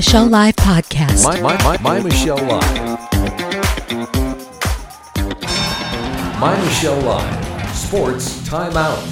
[0.00, 1.24] Michelle Live podcast.
[1.24, 2.98] My, my, my, my Michelle Live.
[6.40, 7.76] My Michelle Live.
[7.76, 9.04] Sports timeout.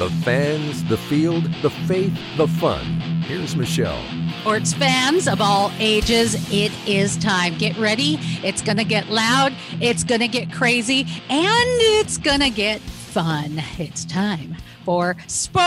[0.00, 2.84] The fans, the field, the faith, the fun.
[3.22, 4.02] Here's Michelle.
[4.40, 7.56] Sports fans of all ages, it is time.
[7.56, 8.18] Get ready.
[8.42, 12.80] It's going to get loud, it's going to get crazy, and it's going to get
[12.80, 13.62] fun.
[13.78, 15.62] It's time for Sports.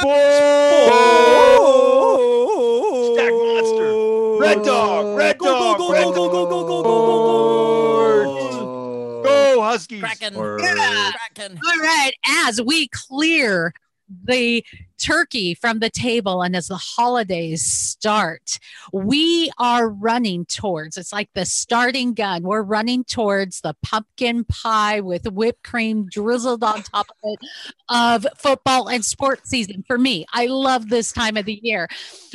[0.00, 0.06] Stack
[1.60, 2.59] monster.
[4.40, 5.16] Red dog.
[5.16, 5.78] Red dog.
[5.78, 10.00] Go, Red go, go, go, go, go, go, go, go, Go Huskies.
[10.00, 10.34] Kraken.
[10.36, 11.12] Or- Yeah.
[11.48, 12.12] All right.
[12.26, 13.72] As we clear
[14.24, 14.64] the
[15.00, 18.58] turkey from the table and as the holidays start,
[18.92, 22.42] we are running towards it's like the starting gun.
[22.42, 27.38] We're running towards the pumpkin pie with whipped cream drizzled on top of it
[27.88, 30.26] of football and sports season for me.
[30.32, 31.88] I love this time of the year.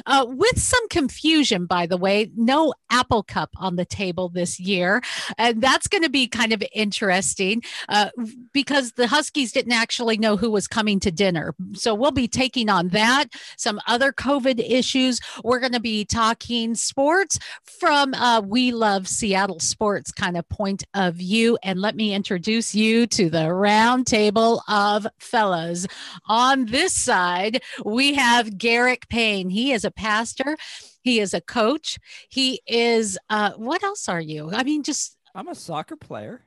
[0.05, 5.01] Uh, with some confusion, by the way, no apple cup on the table this year.
[5.37, 8.09] And that's going to be kind of interesting uh,
[8.53, 11.55] because the Huskies didn't actually know who was coming to dinner.
[11.73, 13.25] So we'll be taking on that,
[13.57, 15.19] some other COVID issues.
[15.43, 20.83] We're going to be talking sports from uh, We Love Seattle Sports kind of point
[20.93, 21.57] of view.
[21.63, 25.85] And let me introduce you to the round table of fellas.
[26.27, 29.49] On this side, we have Garrick Payne.
[29.49, 30.57] He is a pastor.
[31.01, 31.99] He is a coach.
[32.29, 34.51] He is, uh, what else are you?
[34.53, 36.41] I mean, just, I'm a soccer player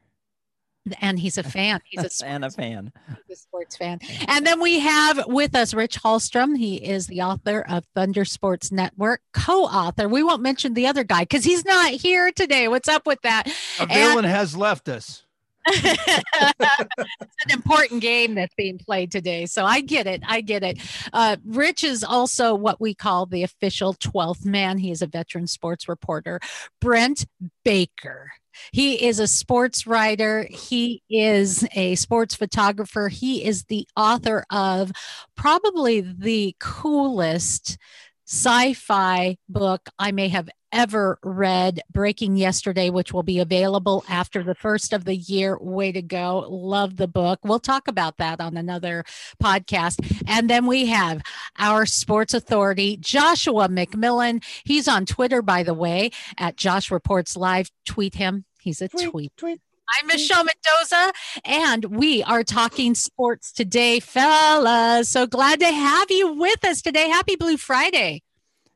[1.00, 1.80] and he's a fan.
[1.84, 2.92] He's a and a sports fan.
[3.28, 4.00] the sports fan.
[4.26, 6.56] And then we have with us Rich Hallstrom.
[6.56, 10.08] He is the author of Thunder Sports Network, co-author.
[10.08, 12.68] We won't mention the other guy because he's not here today.
[12.68, 13.48] What's up with that?
[13.80, 15.24] A villain has left us.
[15.70, 19.46] It's an important game that's being played today.
[19.46, 20.22] So I get it.
[20.26, 20.78] I get it.
[21.12, 24.78] Uh, Rich is also what we call the official 12th man.
[24.78, 26.40] He is a veteran sports reporter.
[26.80, 27.26] Brent
[27.64, 28.30] Baker.
[28.72, 30.46] He is a sports writer.
[30.50, 33.08] He is a sports photographer.
[33.08, 34.90] He is the author of
[35.36, 37.78] probably the coolest
[38.26, 44.42] sci fi book I may have ever read, Breaking Yesterday, which will be available after
[44.42, 45.58] the first of the year.
[45.58, 46.46] Way to go.
[46.48, 47.40] Love the book.
[47.42, 49.04] We'll talk about that on another
[49.42, 50.22] podcast.
[50.26, 51.22] And then we have
[51.58, 54.44] our sports authority, Joshua McMillan.
[54.64, 57.70] He's on Twitter, by the way, at Josh Reports Live.
[57.86, 58.44] Tweet him.
[58.60, 59.36] He's a tweet.
[59.36, 59.60] tweet.
[60.00, 61.12] I'm Michelle Mendoza,
[61.46, 65.08] and we are talking sports today, fellas.
[65.08, 67.08] So glad to have you with us today.
[67.08, 68.22] Happy Blue Friday.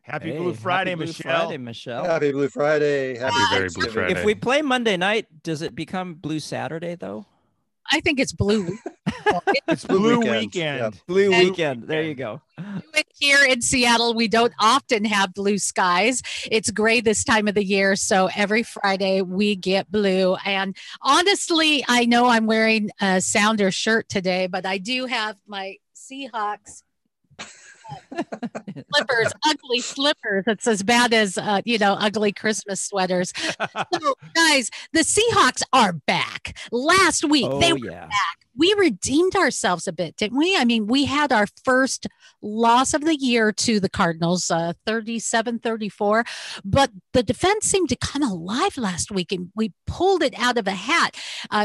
[0.03, 1.41] Happy Hey, Blue happy Friday, Blue Michelle.
[1.47, 2.05] Friday, Michelle.
[2.05, 3.17] Happy Blue Friday.
[3.19, 4.13] Happy Happy very Blue Friday.
[4.19, 7.27] If we play Monday night, does it become Blue Saturday though?
[7.91, 8.77] I think it's blue.
[9.69, 10.41] It's Blue Blue weekend.
[10.41, 10.79] Weekend.
[10.81, 10.95] Yep.
[11.07, 11.83] Blue And- weekend.
[11.89, 12.43] There you go.
[13.19, 16.23] Here in Seattle, we don't often have blue skies.
[16.51, 17.97] It's gray this time of the year.
[17.97, 20.37] So every Friday we get blue.
[20.45, 25.77] And honestly, I know I'm wearing a Sounder shirt today, but I do have my
[25.97, 26.83] Seahawks
[28.95, 30.45] slippers, ugly slippers.
[30.47, 33.33] It's as bad as, uh, you know, ugly Christmas sweaters.
[33.93, 36.57] So, guys, the Seahawks are back.
[36.71, 38.09] Last week, Oh they were yeah.
[38.57, 40.57] We redeemed ourselves a bit, didn't we?
[40.57, 42.07] I mean, we had our first
[42.43, 46.25] loss of the year to the Cardinals, uh, 37 34,
[46.65, 50.67] but the defense seemed to come alive last week and we pulled it out of
[50.67, 51.17] a hat.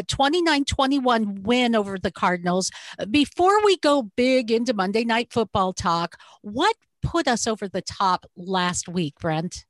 [0.08, 2.72] 29 21 win over the Cardinals.
[3.10, 8.26] Before we go big into Monday Night Football talk, what put us over the top
[8.36, 9.66] last week, Brent?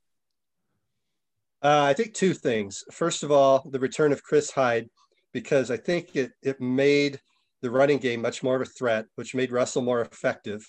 [1.62, 2.84] Uh, I think two things.
[2.92, 4.88] First of all, the return of Chris Hyde,
[5.32, 7.20] because I think it, it made
[7.62, 10.62] the running game much more of a threat, which made Russell more effective.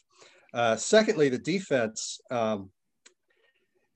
[0.53, 2.71] Uh, secondly, the defense, um,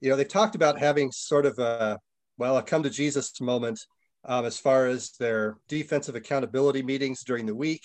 [0.00, 1.98] you know, they talked about having sort of a,
[2.38, 3.80] well, a come to Jesus moment
[4.24, 7.82] um, as far as their defensive accountability meetings during the week.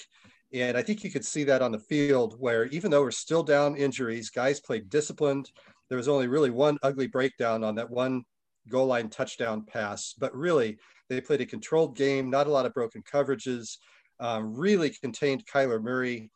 [0.53, 3.43] And I think you could see that on the field where even though we're still
[3.43, 5.51] down injuries, guys played disciplined.
[5.89, 8.23] There was only really one ugly breakdown on that one
[8.69, 10.77] goal line touchdown pass, but really
[11.09, 13.77] they played a controlled game, not a lot of broken coverages,
[14.19, 16.29] um, really contained Kyler Murray,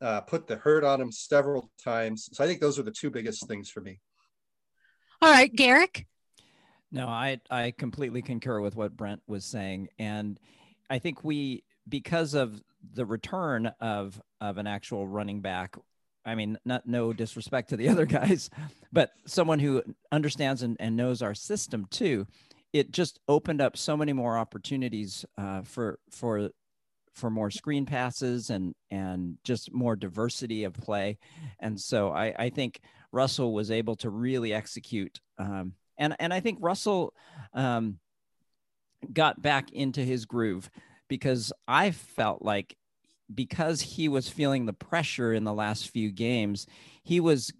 [0.00, 2.28] uh, put the hurt on him several times.
[2.32, 4.00] So I think those are the two biggest things for me.
[5.22, 6.06] All right, Garrick.
[6.92, 10.40] No, I I completely concur with what Brent was saying, and
[10.88, 12.60] I think we because of
[12.94, 15.76] the return of of an actual running back.
[16.24, 18.50] I mean, not no disrespect to the other guys,
[18.92, 19.82] but someone who
[20.12, 22.26] understands and, and knows our system too.
[22.72, 26.50] It just opened up so many more opportunities uh, for for
[27.14, 31.18] for more screen passes and and just more diversity of play.
[31.58, 32.80] And so I, I think
[33.12, 35.20] Russell was able to really execute.
[35.38, 37.12] Um, and and I think Russell
[37.52, 37.98] um,
[39.12, 40.70] got back into his groove
[41.08, 42.76] because I felt like
[43.34, 46.66] because he was feeling the pressure in the last few games,
[47.02, 47.52] he was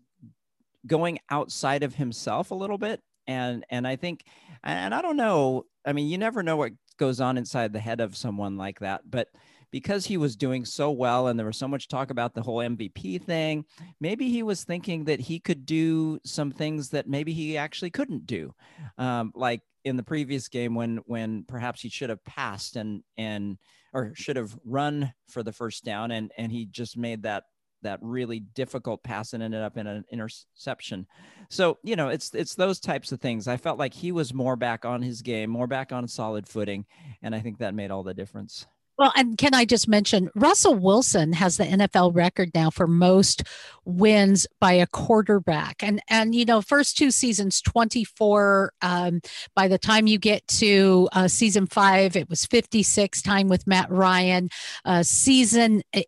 [0.87, 3.01] going outside of himself a little bit.
[3.27, 4.25] And and I think
[4.65, 8.01] and I don't know, I mean, you never know what goes on inside the head
[8.01, 9.29] of someone like that, but
[9.71, 12.59] because he was doing so well and there was so much talk about the whole
[12.59, 13.65] MVP thing,
[14.01, 18.27] maybe he was thinking that he could do some things that maybe he actually couldn't
[18.27, 18.53] do.
[18.99, 23.59] Um, like in the previous game when when perhaps he should have passed and and
[23.93, 27.45] or should have run for the first down and and he just made that
[27.83, 31.07] that really difficult pass and ended up in an interception.
[31.49, 33.49] So, you know, it's it's those types of things.
[33.49, 36.87] I felt like he was more back on his game, more back on solid footing,
[37.23, 38.67] and I think that made all the difference.
[39.01, 43.45] Well, and can I just mention Russell Wilson has the NFL record now for most
[43.87, 48.75] wins by a quarterback, and and you know first two seasons twenty four.
[48.83, 49.23] Um,
[49.57, 53.23] by the time you get to uh, season five, it was fifty six.
[53.23, 54.51] Time with Matt Ryan,
[54.85, 56.07] uh, season it,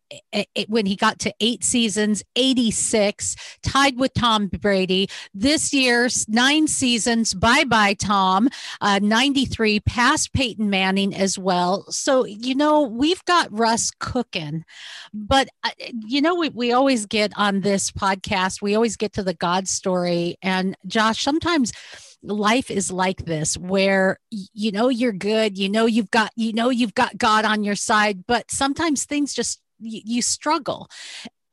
[0.54, 5.08] it, when he got to eight seasons, eighty six, tied with Tom Brady.
[5.32, 8.50] This year's nine seasons, bye bye Tom,
[8.82, 11.90] uh, ninety three, past Peyton Manning as well.
[11.90, 14.64] So you know we've got Russ cooking,
[15.12, 15.70] but uh,
[16.06, 19.68] you know, we, we always get on this podcast, we always get to the God
[19.68, 20.36] story.
[20.42, 21.72] And Josh, sometimes
[22.22, 26.70] life is like this where you know you're good you know you've got you know
[26.70, 30.88] you've got god on your side but sometimes things just you, you struggle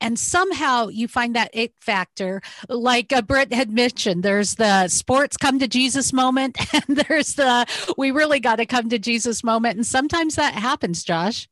[0.00, 5.36] and somehow you find that it factor like uh, brett had mentioned there's the sports
[5.36, 7.66] come to jesus moment and there's the
[7.96, 11.48] we really got to come to jesus moment and sometimes that happens josh.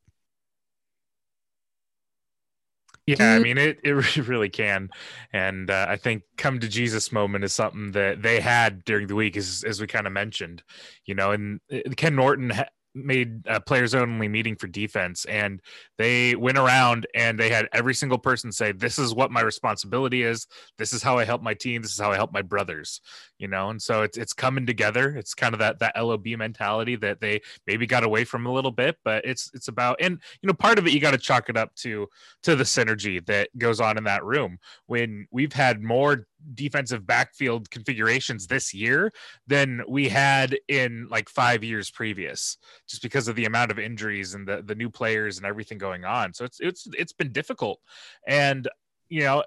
[3.06, 3.92] Yeah i mean it, it
[4.28, 4.90] really can.
[5.32, 9.14] And uh, i think come to jesus moment is something that they had during the
[9.14, 10.62] week as, as we kind of mentioned
[11.06, 12.68] you know and uh, ken norton ha-
[13.04, 15.60] made a players only meeting for defense and
[15.96, 20.22] they went around and they had every single person say this is what my responsibility
[20.22, 20.46] is.
[20.76, 21.82] This is how i help my team.
[21.82, 23.00] This is how i help my brothers
[23.38, 23.70] you know?
[23.70, 25.16] And so it's it's coming together.
[25.16, 28.70] It's kind of that that lob mentality that they maybe got away from a little
[28.70, 31.48] bit but it's it's about and you know part of it you got to chalk
[31.48, 32.06] it up to
[32.42, 34.58] to the synergy that goes on in that room.
[34.86, 39.12] When we've had more defensive backfield configurations this year
[39.46, 42.56] than we had in like five years previous,
[42.88, 46.04] just because of the amount of injuries and the the new players and everything going
[46.04, 46.32] on.
[46.32, 47.80] So it's it's it's been difficult,
[48.26, 48.68] and
[49.08, 49.42] you know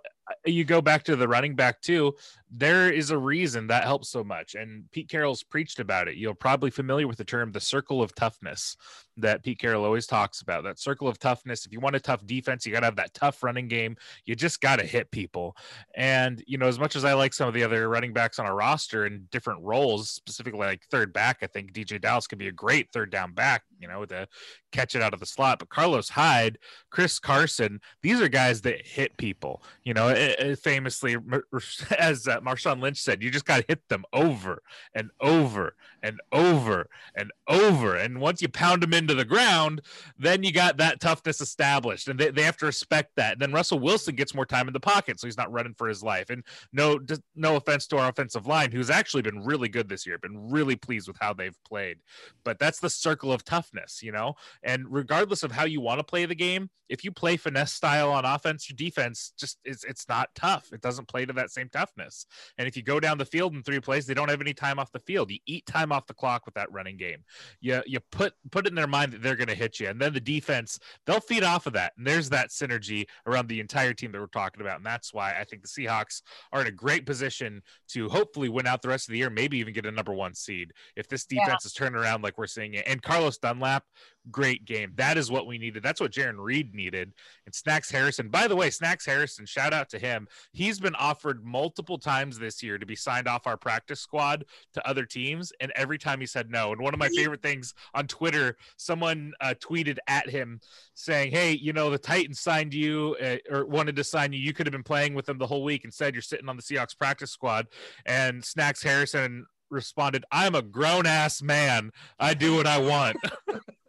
[0.46, 2.16] you go back to the running back too
[2.54, 6.18] there is a reason that helps so much and pete carroll's preached about it.
[6.18, 8.76] You're probably familiar with the term the circle of toughness
[9.18, 11.66] that pete carroll always talks about that circle of toughness.
[11.66, 13.96] If you want a tough defense you got to have that tough running game.
[14.26, 15.56] You just got to hit people.
[15.96, 18.46] And you know as much as i like some of the other running backs on
[18.46, 22.48] our roster in different roles specifically like third back i think DeeJay Dallas could be
[22.50, 24.28] a great third down back you know to
[24.72, 25.60] catch it out of the slot.
[25.60, 26.58] But carlos hyde
[26.90, 30.14] chris carson these are guys that hit people you know
[30.62, 31.18] famously,
[31.98, 34.62] as uh, Marshawn Lynch said, you just got to hit them over
[34.94, 37.96] and over and over and over.
[37.96, 39.82] And once you pound them into the ground,
[40.18, 43.34] then you got that toughness established, and they, they have to respect that.
[43.34, 45.88] And then Russell Wilson gets more time in the pocket, so he's not running for
[45.88, 46.30] his life.
[46.30, 46.44] And
[46.74, 47.00] no,
[47.36, 50.76] no offense to our offensive line, who's actually been really good this year, been really
[50.76, 51.98] pleased with how they've played.
[52.44, 54.36] But that's the circle of toughness, you know.
[54.64, 58.12] And regardless of how you want to play the game, if you play finesse style
[58.12, 60.74] on offense, your defense just is it's not tough.
[60.74, 62.26] It doesn't play to that same toughness.
[62.58, 64.80] And if you go down the field in three plays, they don't have any time
[64.80, 65.32] off the field.
[65.32, 67.24] You eat time off the clock with that running game.
[67.60, 70.00] You you put put it in their mind that they're going to hit you, and
[70.00, 71.94] then the defense they'll feed off of that.
[71.98, 75.36] And there's that synergy around the entire team that we're talking about, and that's why
[75.40, 76.22] I think the Seahawks
[76.52, 79.58] are in a great position to hopefully win out the rest of the year, maybe
[79.58, 81.68] even get a number one seed if this defense yeah.
[81.68, 82.86] is turning around like we're seeing it.
[82.88, 83.84] And Carlos Dunlap,
[84.30, 84.94] great game.
[84.96, 85.82] That is what we needed.
[85.82, 87.14] That's what Jarran Reed needed.
[87.46, 90.28] And Snacks Harrison, by the way, Snacks Harrison, shout out to him.
[90.54, 94.88] He's been offered multiple times this year to be signed off our practice squad to
[94.88, 95.52] other teams.
[95.60, 96.72] And every time he said no.
[96.72, 100.60] And one of my favorite things on Twitter, someone uh, tweeted at him
[100.94, 104.40] saying, Hey, you know, the Titans signed you uh, or wanted to sign you.
[104.40, 105.86] You could have been playing with them the whole week.
[105.86, 107.68] Instead, you're sitting on the Seahawks practice squad.
[108.06, 111.92] And Snacks Harrison responded, I'm a grown ass man.
[112.20, 113.18] I do what I want.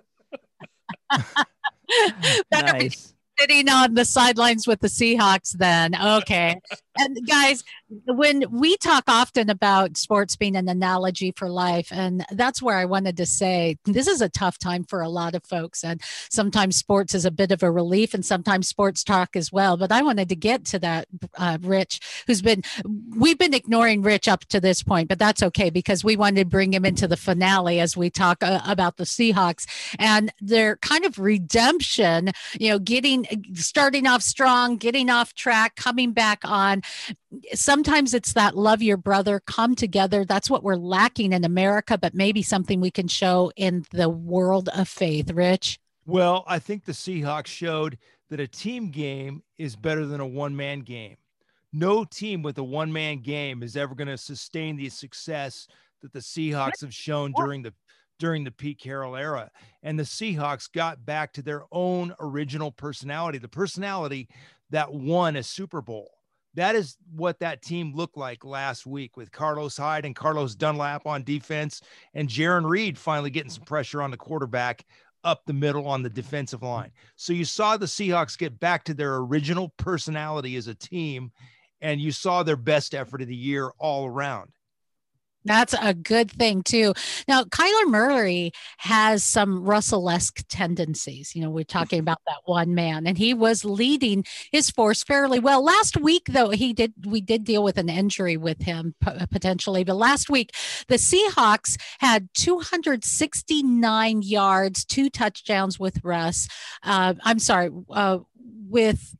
[2.52, 3.14] nice.
[3.38, 5.94] sitting on the sidelines with the Seahawks then.
[5.94, 6.60] Okay.
[6.98, 7.64] And guys,
[8.06, 12.84] when we talk often about sports being an analogy for life, and that's where I
[12.84, 16.76] wanted to say this is a tough time for a lot of folks, and sometimes
[16.76, 19.76] sports is a bit of a relief, and sometimes sports talk as well.
[19.76, 21.08] But I wanted to get to that,
[21.38, 22.62] uh, Rich, who's been
[23.16, 26.46] we've been ignoring Rich up to this point, but that's okay because we wanted to
[26.46, 29.66] bring him into the finale as we talk uh, about the Seahawks
[29.98, 32.32] and their kind of redemption.
[32.58, 36.81] You know, getting starting off strong, getting off track, coming back on
[37.54, 42.14] sometimes it's that love your brother come together that's what we're lacking in america but
[42.14, 46.92] maybe something we can show in the world of faith rich Well, I think the
[46.92, 47.96] Seahawks showed
[48.28, 51.16] that a team game is better than a one man game.
[51.72, 55.68] No team with a one man game is ever going to sustain the success
[56.00, 57.72] that the Seahawks have shown during the
[58.18, 59.50] during the Pete Carroll era.
[59.82, 64.28] And the Seahawks got back to their own original personality, the personality
[64.70, 66.10] that won a Super Bowl.
[66.54, 71.06] That is what that team looked like last week with Carlos Hyde and Carlos Dunlap
[71.06, 71.80] on defense
[72.14, 74.84] and Jarran Reed finally getting some pressure on the quarterback
[75.24, 76.90] up the middle on the defensive line.
[77.16, 81.30] So you saw the Seahawks get back to their original personality as a team
[81.80, 84.50] and you saw their best effort of the year all around.
[85.44, 86.94] That's a good thing too.
[87.26, 91.34] Now, Kyler Murray has some Russell-esque tendencies.
[91.34, 95.38] You know, we're talking about that one man, and he was leading his force fairly
[95.38, 95.62] well.
[95.64, 98.94] Last week, though, he did we did deal with an injury with him
[99.30, 100.54] potentially, but last week
[100.88, 106.48] the Seahawks had 269 yards, two touchdowns with Russ.
[106.82, 108.18] Uh, I'm sorry, uh,
[108.68, 109.16] with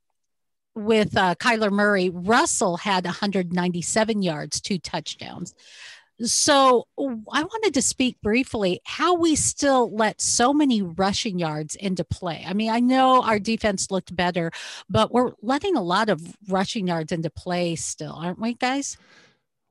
[0.75, 5.55] with uh, Kyler Murray, Russell had 197 yards, two touchdowns.
[6.21, 12.05] So I wanted to speak briefly how we still let so many rushing yards into
[12.05, 12.45] play.
[12.47, 14.51] I mean, I know our defense looked better,
[14.89, 18.97] but we're letting a lot of rushing yards into play still, aren't we, guys?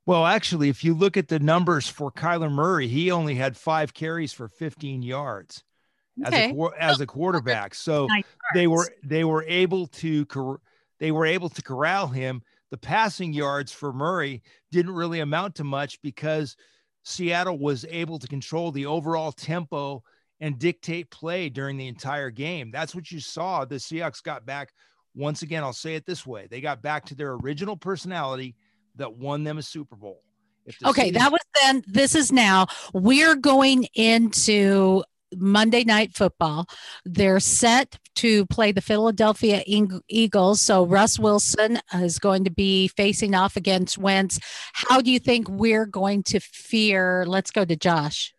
[0.06, 3.94] Well, actually, if you look at the numbers for Kyler Murray, he only had five
[3.94, 5.64] carries for 15 yards
[6.26, 7.76] as a as a quarterback.
[7.76, 8.08] So
[8.54, 10.60] they were they were able to cor-
[11.00, 12.42] they were able to corral him.
[12.72, 16.56] The passing yards for Murray didn't really amount to much because
[17.04, 20.04] Seattle was able to control the overall tempo
[20.40, 22.72] and dictate play during the entire game.
[22.72, 23.66] That's what you saw.
[23.66, 24.70] The Seahawks got back
[25.14, 25.64] once again.
[25.64, 28.56] I'll say it this way: they got back to their original personality
[28.96, 30.24] that won them a Super Bowl.
[30.86, 31.84] Okay, Seahawks- that was then.
[31.88, 32.68] This is now.
[32.94, 35.04] We're going into
[35.36, 36.68] Monday Night Football.
[37.06, 40.62] They're set to play the Philadelphia Eagles.
[40.62, 44.40] So Russ Wilson is going to be facing off against Wentz.
[44.74, 47.26] How do you think we're going to fear?
[47.26, 48.34] Let's go to Josh.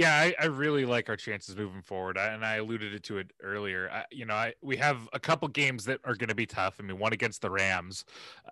[0.00, 3.32] Yeah, I, I really like our chances moving forward, I, and I alluded to it
[3.42, 3.90] earlier.
[3.92, 6.76] I, you know, I, we have a couple games that are going to be tough.
[6.80, 8.06] I mean, one against the Rams,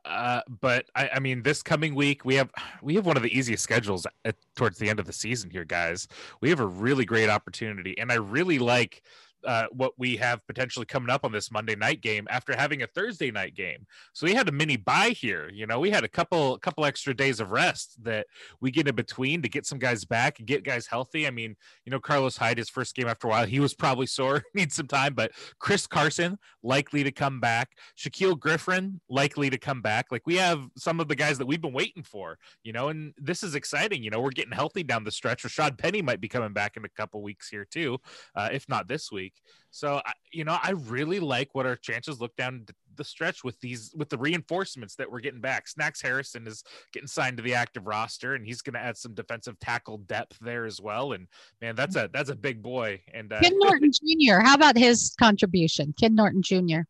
[0.05, 2.51] uh, but I, mean, this coming week we have
[2.83, 5.65] we have one of the easiest schedules at, towards the end of the season here,
[5.65, 6.07] guys.
[6.43, 9.01] We have a really great opportunity, and I really like
[9.45, 12.87] uh, what we have potentially coming up on this Monday night game after having a
[12.87, 13.87] Thursday night game.
[14.13, 15.51] So we had a mini bye here.
[15.53, 18.27] You know, we had a couple couple extra days of rest that
[18.61, 21.27] we get in between to get some guys back and get guys healthy.
[21.27, 24.07] I mean, you know, Carlos Hyde, his first game after a while, he was probably
[24.07, 27.71] sore, needs some time, but Chris Carson likely to come back.
[27.97, 30.07] Shaquill Griffin likely to come back.
[30.11, 33.13] Like we have some of the guys that we've been waiting for, you know, and
[33.17, 34.03] this is exciting.
[34.03, 35.45] You know, we're getting healthy down the stretch.
[35.45, 37.99] Rashaad Penny might be coming back in a couple weeks here too,
[38.35, 39.28] uh, if not this week.
[39.71, 40.01] So,
[40.33, 42.67] you know, I really like what our chances look down
[42.97, 45.69] the stretch with these with the reinforcements that we're getting back.
[45.69, 49.15] Snacks Harrison is getting signed to the active roster, and he's going to add some
[49.15, 51.13] defensive tackle depth there as well.
[51.13, 51.29] And
[51.63, 53.01] man, that's a that's a big boy.
[53.15, 54.41] And uh, Ken Norton Jr.
[54.41, 55.95] How about his contribution?
[55.99, 56.81] Ken Norton Jr.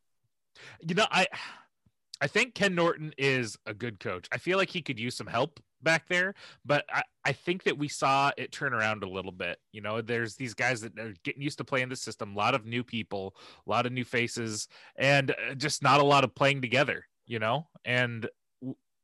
[0.80, 1.26] you know, I
[2.20, 4.26] I think Ken Norton is a good coach.
[4.32, 7.78] I feel like he could use some help back there, but I, I think that
[7.78, 9.58] we saw it turn around a little bit.
[9.72, 12.54] You know, there's these guys that are getting used to playing the system, a lot
[12.54, 16.34] of new people, a lot of new faces, and uh, just not a lot of
[16.34, 17.68] playing together, you know?
[17.84, 18.28] And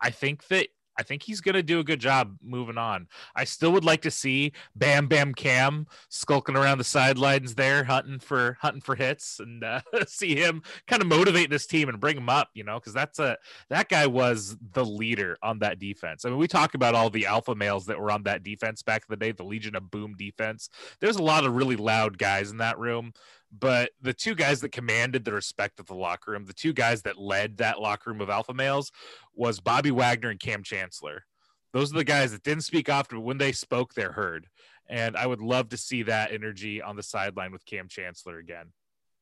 [0.00, 3.08] I think that I think he's going to do a good job moving on.
[3.34, 8.18] I still would like to see Bam Bam Kam skulking around the sidelines there, hunting
[8.18, 12.16] for hunting for hits, and uh, see him kind of motivate this team and bring
[12.16, 12.50] him up.
[12.54, 13.36] You know, because that's a
[13.70, 16.24] that guy was the leader on that defense.
[16.24, 19.02] I mean, we talk about all the alpha males that were on that defense back
[19.02, 20.68] in the day, the Legion of Boom defense.
[21.00, 23.12] There's a lot of really loud guys in that room.
[23.58, 27.02] But the two guys that commanded the respect of the locker room, the two guys
[27.02, 28.90] that led that locker room of alpha males,
[29.34, 31.24] was Bobby Wagner and Kam Chancellor.
[31.72, 34.46] Those are the guys that didn't speak often, but when they spoke, they're heard.
[34.88, 38.66] And I would love to see that energy on the sideline with Kam Chancellor again.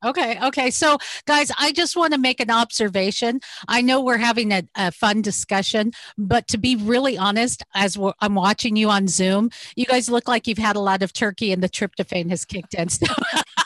[0.05, 0.39] Okay.
[0.43, 0.71] Okay.
[0.71, 3.41] So, guys, I just want to make an observation.
[3.69, 8.35] I know we're having a, a fun discussion, but to be really honest, as I'm
[8.35, 11.63] watching you on Zoom, you guys look like you've had a lot of turkey and
[11.63, 12.89] the tryptophan has kicked in.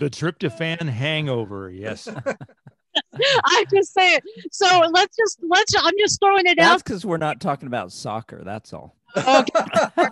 [0.00, 1.70] the tryptophan hangover.
[1.70, 2.08] Yes.
[3.44, 4.24] I just say it.
[4.52, 5.74] So let's just let's.
[5.76, 6.70] I'm just throwing it That's out.
[6.72, 8.42] That's because we're not talking about soccer.
[8.44, 8.96] That's all.
[9.16, 9.52] Okay.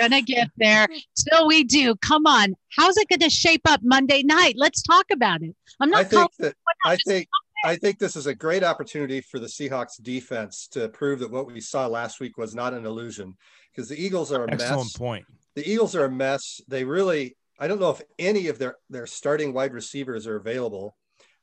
[0.00, 0.86] gonna get there.
[1.14, 1.94] Still, we do.
[1.96, 2.54] Come on.
[2.76, 4.54] How's it gonna shape up Monday night?
[4.56, 5.54] Let's talk about it.
[5.80, 6.00] I'm not.
[6.00, 6.54] I think that.
[6.84, 7.28] I think.
[7.64, 11.46] I think this is a great opportunity for the Seahawks defense to prove that what
[11.46, 13.36] we saw last week was not an illusion,
[13.70, 14.96] because the Eagles are a Excellent mess.
[14.96, 15.26] point.
[15.54, 16.60] The Eagles are a mess.
[16.66, 17.36] They really.
[17.58, 20.96] I don't know if any of their their starting wide receivers are available.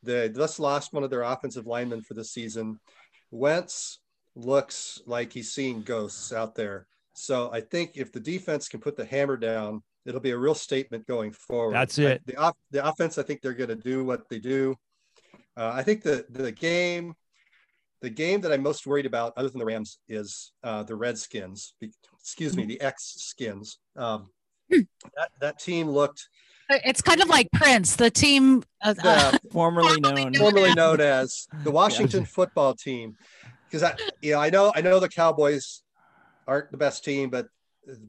[0.03, 2.79] They just lost one of their offensive linemen for the season.
[3.31, 3.99] Wentz
[4.35, 6.87] looks like he's seeing ghosts out there.
[7.13, 10.55] So I think if the defense can put the hammer down, it'll be a real
[10.55, 11.75] statement going forward.
[11.75, 12.21] That's it.
[12.25, 14.75] The off, the offense, I think they're going to do what they do.
[15.57, 17.13] Uh, I think the the game,
[18.01, 21.73] the game that I'm most worried about, other than the Rams, is uh, the Redskins.
[22.21, 23.79] Excuse me, the X Skins.
[23.97, 24.29] Um,
[24.69, 26.29] that that team looked.
[26.69, 31.71] It's kind of like Prince, the team uh, uh, formerly known formerly known as the
[31.71, 33.17] Washington football team.
[33.65, 35.81] Because I, you know, I know I know the Cowboys
[36.47, 37.47] aren't the best team, but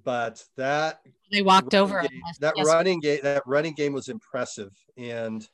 [0.04, 1.00] but that
[1.30, 2.66] they walked over game, that yes.
[2.66, 5.46] running game that running game was impressive and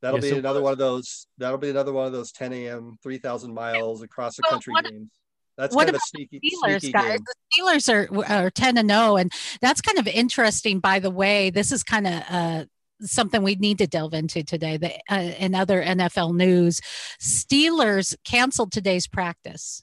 [0.00, 0.64] that'll yes, be another was.
[0.64, 4.42] one of those that'll be another one of those 10 a.m 3000 miles across the
[4.42, 5.10] country what, games
[5.56, 7.18] that's what kind about of sneaky, the Steelers, guys?
[7.18, 7.24] game.
[7.24, 11.50] The Steelers are, are 10 and 0, and that's kind of interesting, by the way.
[11.50, 12.64] This is kind of uh,
[13.00, 14.76] something we need to delve into today.
[14.76, 16.80] The, uh, in other NFL news,
[17.20, 19.82] Steelers canceled today's practice.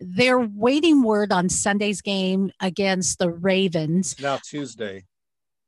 [0.00, 4.12] They're waiting word on Sunday's game against the Ravens.
[4.12, 5.04] It's now Tuesday.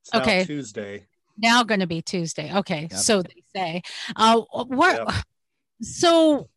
[0.03, 0.45] It's now okay.
[0.45, 1.07] Tuesday.
[1.37, 2.55] Now going to be Tuesday.
[2.55, 2.83] Okay.
[2.83, 2.93] Yep.
[2.93, 3.83] So they say.
[4.15, 4.97] Uh, what?
[4.99, 5.25] Yep.
[5.83, 6.49] So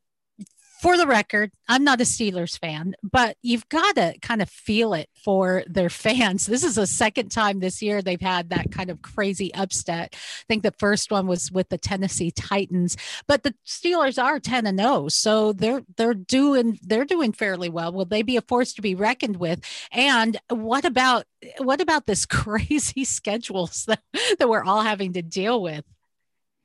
[0.84, 4.94] for the record, I'm not a Steelers fan, but you've got to kind of feel
[4.94, 6.46] it for their fans.
[6.46, 10.10] This is the second time this year they've had that kind of crazy upset.
[10.14, 12.98] I think the first one was with the Tennessee Titans,
[13.28, 17.94] but the Steelers are 10 and 0, so they're they're doing they're doing fairly well.
[17.94, 19.62] Will they be a force to be reckoned with?
[19.94, 21.24] And what about
[21.60, 24.02] what about this crazy schedules that,
[24.38, 25.86] that we're all having to deal with?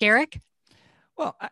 [0.01, 0.41] Garrick?
[1.17, 1.51] Well, I,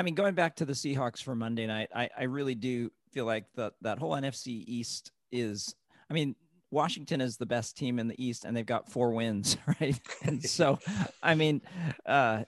[0.00, 3.26] I mean, going back to the Seahawks for Monday night, I, I really do feel
[3.26, 5.74] like that that whole NFC East is.
[6.08, 6.36] I mean,
[6.70, 10.00] Washington is the best team in the East, and they've got four wins, right?
[10.22, 10.78] And so,
[11.22, 11.60] I mean,
[12.06, 12.44] uh,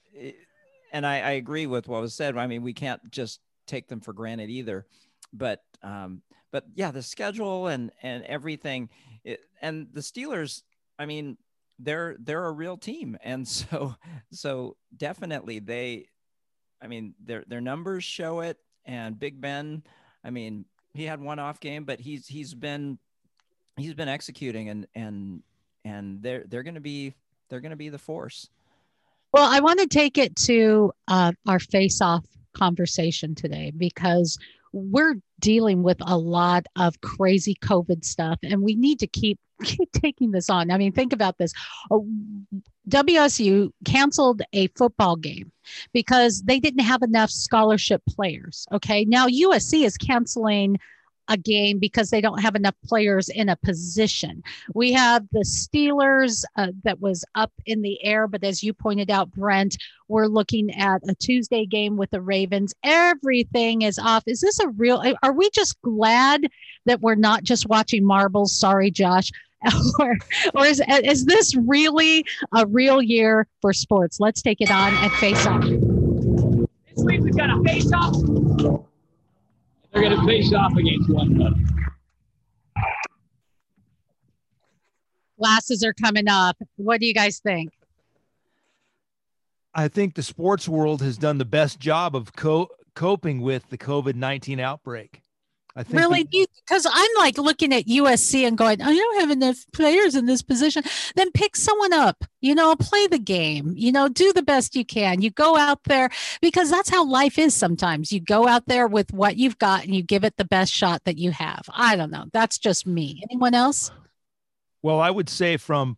[0.94, 2.38] and I, I agree with what was said.
[2.38, 4.86] I mean, we can't just take them for granted either.
[5.30, 8.88] But um, but yeah, the schedule and and everything,
[9.24, 10.62] it, and the Steelers.
[10.98, 11.36] I mean,
[11.78, 13.94] they're they're a real team, and so
[14.30, 16.06] so definitely they
[16.82, 18.58] I mean, their their numbers show it.
[18.84, 19.82] And Big Ben,
[20.24, 22.98] I mean, he had one off game, but he's he's been
[23.76, 25.42] he's been executing, and and
[25.84, 27.14] and they're they're going to be
[27.48, 28.48] they're going to be the force.
[29.32, 34.38] Well, I want to take it to uh, our face off conversation today because
[34.72, 39.90] we're dealing with a lot of crazy COVID stuff, and we need to keep keep
[39.92, 40.70] taking this on.
[40.70, 41.52] I mean, think about this.
[41.90, 42.06] Oh,
[42.88, 45.52] WSU canceled a football game
[45.92, 48.66] because they didn't have enough scholarship players.
[48.72, 49.04] Okay.
[49.04, 50.78] Now USC is canceling
[51.28, 54.42] a game because they don't have enough players in a position.
[54.74, 59.10] We have the Steelers uh, that was up in the air, but as you pointed
[59.10, 59.76] out, Brent,
[60.08, 62.74] we're looking at a Tuesday game with the Ravens.
[62.84, 64.24] Everything is off.
[64.26, 65.02] Is this a real?
[65.22, 66.46] Are we just glad
[66.86, 68.54] that we're not just watching marbles?
[68.54, 69.30] Sorry, Josh.
[70.00, 70.16] or,
[70.54, 74.18] or is, is this really a real year for sports?
[74.18, 75.62] Let's take it on at Face Off.
[75.62, 78.82] This week we've got a face off.
[79.92, 81.56] They're going to face off against one another.
[85.38, 86.56] Glasses are coming up.
[86.76, 87.70] What do you guys think?
[89.74, 93.78] I think the sports world has done the best job of co- coping with the
[93.78, 95.22] COVID 19 outbreak.
[95.74, 99.64] I think really because I'm like looking at USC and going, I don't have enough
[99.72, 100.82] players in this position.
[101.16, 104.84] Then pick someone up, you know, play the game, you know, do the best you
[104.84, 105.22] can.
[105.22, 106.10] You go out there
[106.42, 108.12] because that's how life is sometimes.
[108.12, 111.02] You go out there with what you've got and you give it the best shot
[111.04, 111.62] that you have.
[111.70, 112.26] I don't know.
[112.32, 113.22] That's just me.
[113.30, 113.90] Anyone else?
[114.82, 115.96] Well, I would say from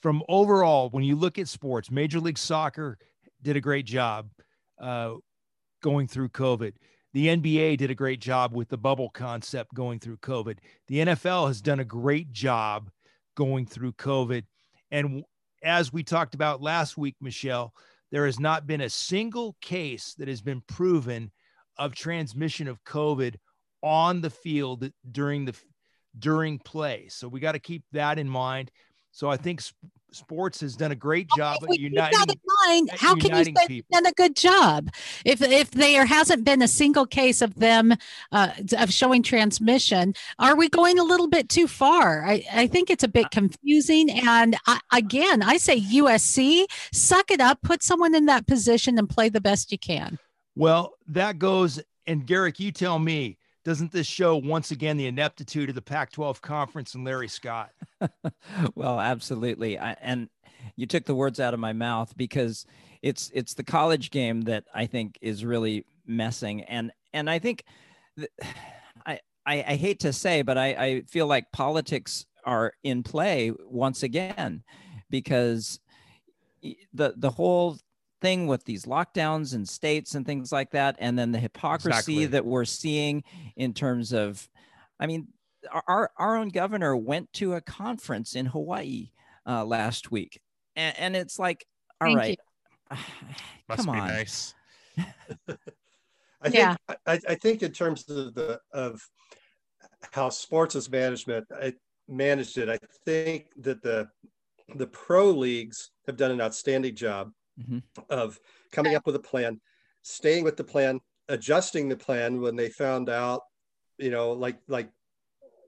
[0.00, 2.98] from overall, when you look at sports, Major League Soccer
[3.42, 4.28] did a great job
[4.80, 5.14] uh,
[5.82, 6.74] going through COVID.
[7.14, 10.58] The NBA did a great job with the bubble concept going through COVID.
[10.88, 12.90] The NFL has done a great job
[13.34, 14.44] going through COVID.
[14.90, 15.24] And
[15.62, 17.72] as we talked about last week, Michelle,
[18.10, 21.30] there has not been a single case that has been proven
[21.78, 23.36] of transmission of COVID
[23.82, 25.54] on the field during the
[26.18, 27.08] during play.
[27.08, 28.70] So we got to keep that in mind.
[29.12, 29.62] So I think
[30.12, 32.18] sports has done a great job okay, of uniting.
[32.66, 33.88] Mind, how can you say people.
[33.92, 34.90] done a good job
[35.24, 37.94] if if there hasn't been a single case of them
[38.32, 40.14] uh, of showing transmission?
[40.38, 42.24] Are we going a little bit too far?
[42.24, 44.10] I, I think it's a bit confusing.
[44.10, 49.08] And I, again, I say USC, suck it up, put someone in that position, and
[49.08, 50.18] play the best you can.
[50.56, 51.80] Well, that goes.
[52.06, 53.37] And Garrick, you tell me
[53.68, 57.68] doesn't this show once again the ineptitude of the Pac 12 conference and Larry Scott?
[58.74, 59.78] well, absolutely.
[59.78, 60.30] I, and
[60.74, 62.64] you took the words out of my mouth because
[63.02, 67.64] it's it's the college game that I think is really messing and and I think
[68.16, 68.30] th-
[69.06, 73.52] I, I, I hate to say but I, I feel like politics are in play
[73.66, 74.62] once again
[75.10, 75.78] because
[76.94, 77.76] the the whole
[78.20, 82.26] thing with these lockdowns and states and things like that and then the hypocrisy exactly.
[82.26, 83.22] that we're seeing
[83.56, 84.48] in terms of
[84.98, 85.28] i mean
[85.86, 89.10] our our own governor went to a conference in hawaii
[89.46, 90.40] uh, last week
[90.76, 91.64] and, and it's like
[92.00, 92.40] all Thank right
[93.68, 94.54] Must come on nice
[96.40, 96.76] I think yeah.
[96.88, 99.00] I, I, think in terms of the of
[100.12, 101.74] how sports is management I
[102.08, 104.08] managed it I think that the
[104.76, 107.78] the pro leagues have done an outstanding job mm-hmm.
[108.10, 108.38] of
[108.72, 109.60] coming up with a plan,
[110.02, 113.42] staying with the plan, adjusting the plan when they found out,
[113.98, 114.90] you know, like like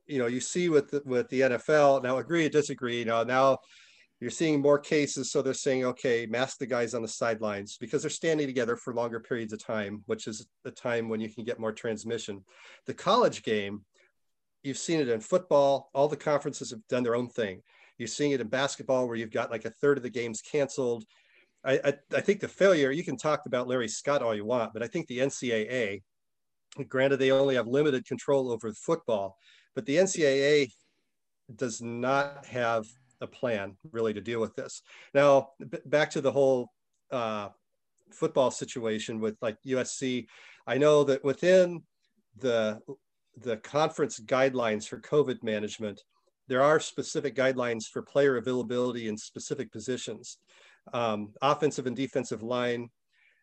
[0.07, 2.98] you know, you see with the, with the NFL now agree or disagree.
[2.98, 3.59] You know, now
[4.20, 8.03] you're seeing more cases, so they're saying, okay, mask the guys on the sidelines because
[8.03, 11.44] they're standing together for longer periods of time, which is the time when you can
[11.44, 12.44] get more transmission.
[12.87, 13.85] The college game,
[14.62, 15.90] you've seen it in football.
[15.94, 17.62] All the conferences have done their own thing.
[17.96, 21.05] You're seeing it in basketball where you've got like a third of the games canceled.
[21.64, 24.73] I, I, I think the failure, you can talk about Larry Scott all you want,
[24.73, 26.03] but I think the NCAA,
[26.88, 29.37] granted, they only have limited control over football,
[29.75, 30.70] but the NCAA
[31.55, 32.87] does not have
[33.20, 34.83] a plan really to deal with this.
[35.14, 36.70] Now, b- back to the whole
[37.11, 37.49] uh,
[38.11, 40.27] football situation with like USC,
[40.66, 41.83] I know that within
[42.38, 42.81] the
[43.37, 46.03] the conference guidelines for COVID management,
[46.49, 50.38] there are specific guidelines for player availability in specific positions
[50.92, 52.90] um, offensive and defensive line.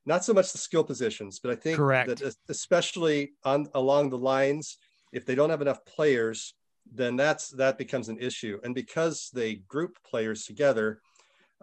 [0.06, 2.20] Not so much the skill positions, but I think Correct.
[2.20, 4.78] that especially on along the lines,
[5.12, 6.54] if they don't have enough players,
[6.94, 8.60] then that's that becomes an issue.
[8.64, 11.02] And because they group players together,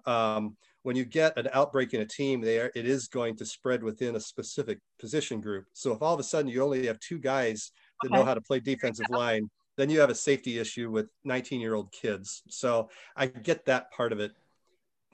[0.07, 3.83] um, when you get an outbreak in a team, there it is going to spread
[3.83, 5.65] within a specific position group.
[5.73, 8.17] So if all of a sudden you only have two guys that okay.
[8.17, 11.75] know how to play defensive line, then you have a safety issue with 19 year
[11.75, 12.43] old kids.
[12.49, 14.33] So I get that part of it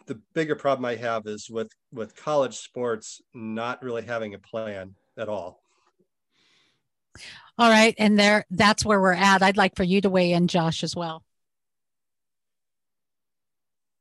[0.06, 4.94] the bigger problem I have is with with college sports not really having a plan
[5.16, 5.62] at all.
[7.58, 9.42] All right, and there that's where we're at.
[9.42, 11.22] I'd like for you to weigh in, Josh, as well.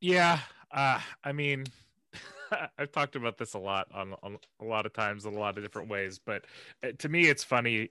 [0.02, 0.40] Yeah,
[0.72, 1.66] uh, I mean,
[2.78, 5.58] I've talked about this a lot on, on a lot of times in a lot
[5.58, 6.46] of different ways, but
[6.84, 7.90] uh, to me, it's funny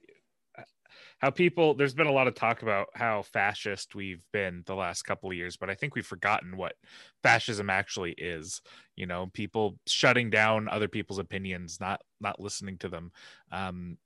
[1.18, 5.02] how people there's been a lot of talk about how fascist we've been the last
[5.02, 6.74] couple of years but i think we've forgotten what
[7.22, 8.60] fascism actually is
[8.96, 13.12] you know people shutting down other people's opinions not not listening to them.
[13.52, 13.96] Um,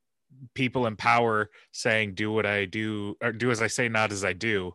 [0.55, 4.25] people in power saying do what i do or do as i say not as
[4.25, 4.73] i do.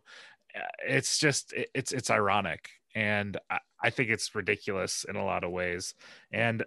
[0.54, 2.68] Uh, it's just it's it's ironic.
[2.94, 5.94] And I, I think it's ridiculous in a lot of ways.
[6.32, 6.64] And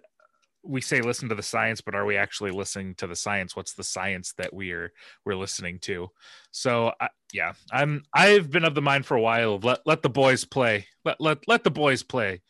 [0.64, 3.56] we say listen to the science but are we actually listening to the science?
[3.56, 4.92] What's the science that we're
[5.26, 6.10] we're listening to?
[6.52, 10.02] So I, yeah i'm i've been of the mind for a while of let let
[10.02, 12.42] the boys play let let, let the boys play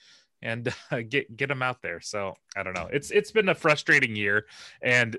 [0.41, 1.99] and uh, get get them out there.
[2.01, 2.89] So i don't know.
[2.91, 4.45] It's it's been a frustrating year
[4.81, 5.17] and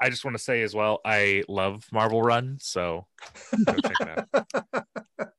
[0.00, 3.06] i just want to say as well i love marvel run so
[3.64, 4.28] go check it
[4.74, 5.28] out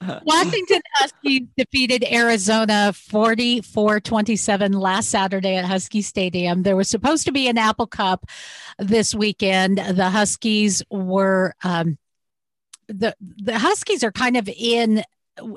[0.24, 6.62] Washington Huskies defeated Arizona 44 27 last Saturday at Husky Stadium.
[6.62, 8.26] There was supposed to be an Apple Cup
[8.78, 9.78] this weekend.
[9.78, 11.54] The Huskies were.
[11.62, 11.98] Um,
[12.88, 15.02] the the Huskies are kind of in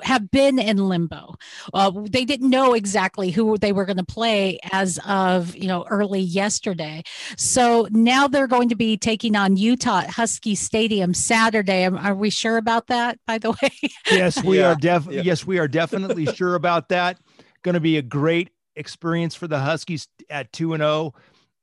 [0.02, 1.34] have been in limbo.
[1.72, 5.84] Uh, they didn't know exactly who they were going to play as of you know
[5.90, 7.02] early yesterday.
[7.36, 11.86] So now they're going to be taking on Utah at Husky Stadium Saturday.
[11.86, 13.18] Are we sure about that?
[13.26, 14.72] By the way, yes, we yeah.
[14.72, 15.06] are def.
[15.10, 15.22] Yeah.
[15.22, 17.18] Yes, we are definitely sure about that.
[17.62, 20.90] Going to be a great experience for the Huskies at two and zero.
[20.90, 21.14] Oh.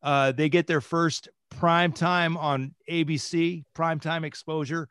[0.01, 4.87] Uh, they get their first prime time on ABC, prime time exposure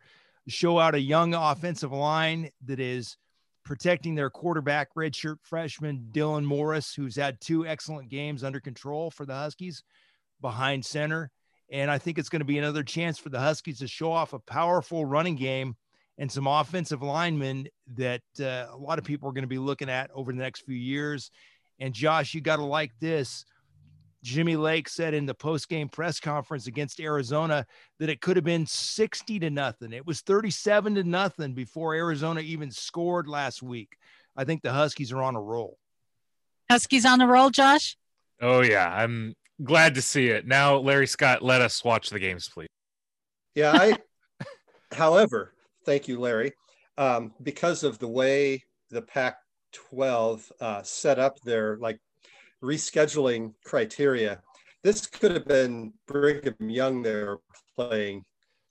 [0.49, 3.17] show out a young offensive line that is
[3.65, 9.27] protecting their quarterback, redshirt freshman Dylan Morris, who's had two excellent games under control for
[9.27, 9.83] the Huskies
[10.41, 11.31] behind center.
[11.71, 14.33] And I think it's going to be another chance for the Huskies to show off
[14.33, 15.77] a powerful running game
[16.17, 19.91] and some offensive linemen that uh, a lot of people are going to be looking
[19.91, 21.31] at over the next few years.
[21.79, 23.45] And Josh, you got to like this.
[24.23, 27.65] Jimmy Lake said in the post-game press conference against Arizona
[27.99, 29.93] that it could have been 60 to nothing.
[29.93, 33.97] It was 37 to nothing before Arizona even scored last week.
[34.37, 35.79] I think the Huskies are on a roll.
[36.71, 37.97] Huskies on a roll, Josh?
[38.41, 40.47] Oh yeah, I'm glad to see it.
[40.47, 42.69] Now, Larry Scott, let us watch the games, please.
[43.55, 43.97] Yeah, I
[44.93, 45.55] however,
[45.85, 46.53] thank you, Larry.
[46.97, 49.37] Um, because of the way the Pac
[49.73, 52.01] 12 uh, set up their like
[52.63, 54.41] rescheduling criteria.
[54.85, 57.39] This could have been Brigham Young they're
[57.77, 58.25] playing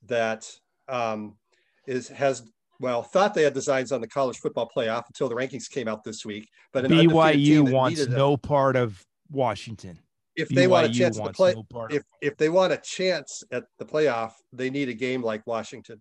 [0.06, 0.50] that
[0.88, 1.38] um,
[1.86, 2.44] is has
[2.80, 6.04] well thought they had designs on the college football playoff until the rankings came out
[6.04, 6.50] this week.
[6.74, 10.00] But BYU wants no a, part of Washington.
[10.36, 13.44] If BYU they want a chance to play, no if if they want a chance
[13.52, 16.00] at the playoff, they need a game like Washington,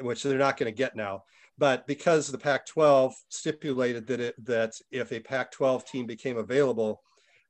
[0.00, 1.22] which they're not going to get now.
[1.56, 7.00] But because the Pac-12 stipulated that it that if a Pac-12 team became available,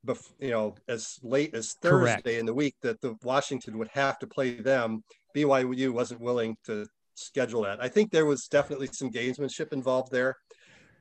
[0.07, 2.29] bef- you know, as late as Thursday Correct.
[2.29, 5.03] in the week, that the Washington would have to play them.
[5.35, 7.83] BYU wasn't willing to schedule that.
[7.83, 10.37] I think there was definitely some gamesmanship involved there.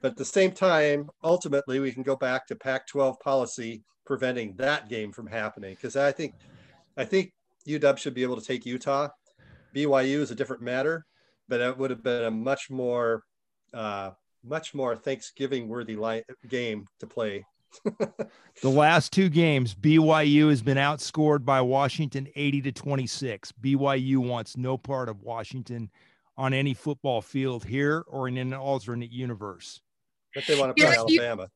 [0.01, 4.89] But at the same time, ultimately, we can go back to Pac-12 policy preventing that
[4.89, 6.35] game from happening because I think,
[6.97, 7.31] I think
[7.67, 9.09] UW should be able to take Utah.
[9.73, 11.05] BYU is a different matter,
[11.47, 13.23] but it would have been a much more
[13.73, 14.11] uh,
[14.43, 17.45] much more Thanksgiving worthy li- game to play.
[18.61, 23.51] the last two games, BYU has been outscored by Washington 80 to 26.
[23.53, 25.89] BYU wants no part of Washington
[26.37, 29.81] on any football field here or in an alternate universe.
[30.35, 31.49] But they want to play Alabama.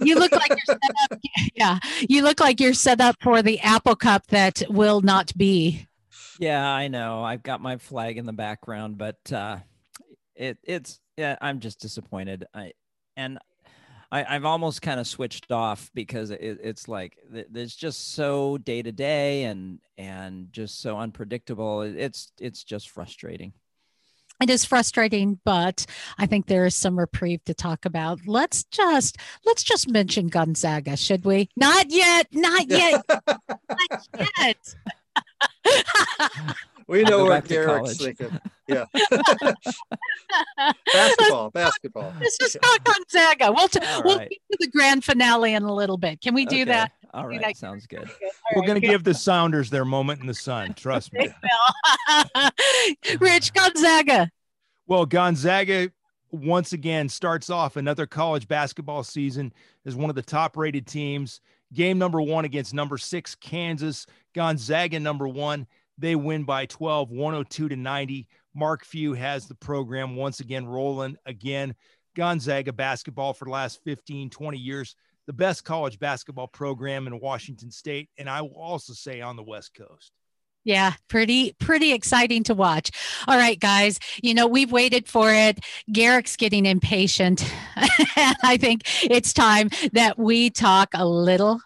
[0.00, 0.78] You, you look like you're set
[1.10, 1.18] up.
[1.54, 1.78] Yeah,
[2.08, 5.86] you look like you're set up for the Apple Cup that will not be.
[6.38, 7.22] Yeah, I know.
[7.22, 9.58] I've got my flag in the background, but uh,
[10.34, 11.36] it it's yeah.
[11.40, 12.44] I'm just disappointed.
[12.54, 12.72] I
[13.16, 13.38] and
[14.10, 18.92] I—I've almost kind of switched off because it, it's like it's just so day to
[18.92, 21.82] day and and just so unpredictable.
[21.82, 23.52] It's it's just frustrating.
[24.42, 25.86] It is frustrating, but
[26.18, 28.20] I think there is some reprieve to talk about.
[28.26, 29.16] Let's just
[29.46, 31.48] let's just mention Gonzaga, should we?
[31.56, 34.74] Not yet, not yet, not yet.
[36.88, 38.38] we know where Garrett's thinking.
[38.66, 38.86] Yeah.
[40.90, 42.14] basketball, basketball.
[42.18, 43.52] Let's just talk Gonzaga.
[43.52, 46.22] We'll, t- we'll get to the grand finale in a little bit.
[46.22, 46.64] Can we do okay.
[46.64, 46.92] that?
[47.12, 47.42] All right.
[47.42, 47.58] That?
[47.58, 48.08] Sounds good.
[48.54, 48.66] We're right.
[48.66, 50.72] going to give the Sounders their moment in the sun.
[50.72, 51.28] Trust me.
[53.20, 54.30] Rich Gonzaga.
[54.86, 55.90] Well, Gonzaga
[56.30, 59.52] once again starts off another college basketball season
[59.86, 61.40] as one of the top rated teams.
[61.74, 64.06] Game number one against number six, Kansas.
[64.34, 65.66] Gonzaga, number one.
[65.98, 68.28] They win by 12, 102 to 90.
[68.54, 71.74] Mark Few has the program once again rolling again.
[72.16, 74.94] Gonzaga basketball for the last 15, 20 years,
[75.26, 78.08] the best college basketball program in Washington State.
[78.18, 80.12] And I will also say on the West Coast.
[80.64, 82.90] Yeah, pretty pretty exciting to watch.
[83.28, 83.98] All right, guys.
[84.22, 85.60] You know, we've waited for it.
[85.92, 87.44] Garrick's getting impatient.
[87.76, 91.60] I think it's time that we talk a little.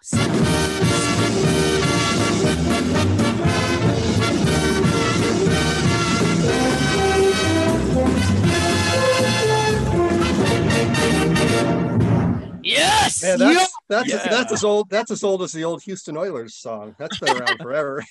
[13.09, 13.23] Yes.
[13.23, 13.65] Man, that's yeah.
[13.87, 14.29] that's yeah.
[14.29, 16.95] that's as old that's as old as the old Houston Oilers song.
[16.97, 18.03] That's been around forever.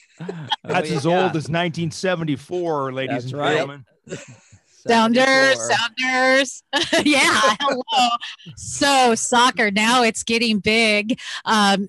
[0.65, 3.55] that's as old as 1974, ladies that's and right.
[3.55, 3.87] gentlemen.
[4.87, 6.63] Sounders, Sounders.
[7.05, 8.09] yeah, hello.
[8.57, 11.19] So soccer now it's getting big.
[11.45, 11.89] Um,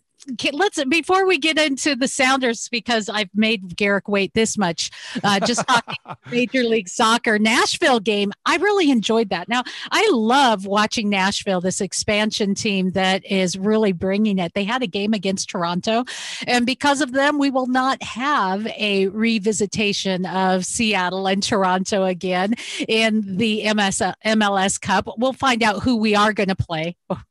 [0.53, 4.91] let's before we get into the Sounders because I've made Garrick wait this much.
[5.23, 5.95] Uh, just talking
[6.31, 8.31] Major League Soccer Nashville game.
[8.45, 9.49] I really enjoyed that.
[9.49, 14.53] Now I love watching Nashville, this expansion team that is really bringing it.
[14.53, 16.05] They had a game against Toronto,
[16.47, 22.55] and because of them, we will not have a revisitation of Seattle and Toronto again
[22.87, 25.07] in the MS MLS Cup.
[25.17, 26.95] We'll find out who we are going to play.
[27.09, 27.21] Oh,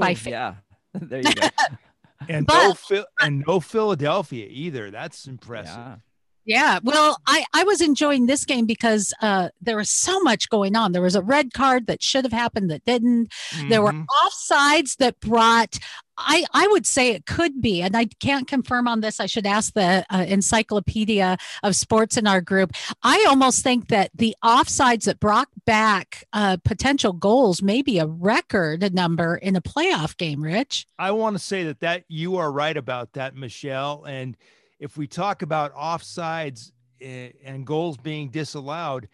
[0.00, 0.54] by yeah.
[0.94, 1.48] There you go
[2.28, 4.90] and but, no and no Philadelphia either.
[4.90, 5.76] That's impressive.
[5.76, 5.96] Yeah.
[6.44, 10.76] Yeah, well, I, I was enjoying this game because uh, there was so much going
[10.76, 10.92] on.
[10.92, 13.30] There was a red card that should have happened that didn't.
[13.68, 14.06] There were Mhm.
[14.24, 15.78] offsides that brought.
[16.18, 19.20] I I would say it could be, and I can't confirm on this.
[19.20, 22.72] I should ask the uh, encyclopedia of sports in our group.
[23.02, 28.06] I almost think that the offsides that brought back uh, potential goals may be a
[28.06, 30.42] record number in a playoff game.
[30.42, 34.04] Rich, I want to say that that you are right about that, Michelle.
[34.04, 34.36] And
[34.78, 39.08] if we talk about offsides eh, and goals being disallowed,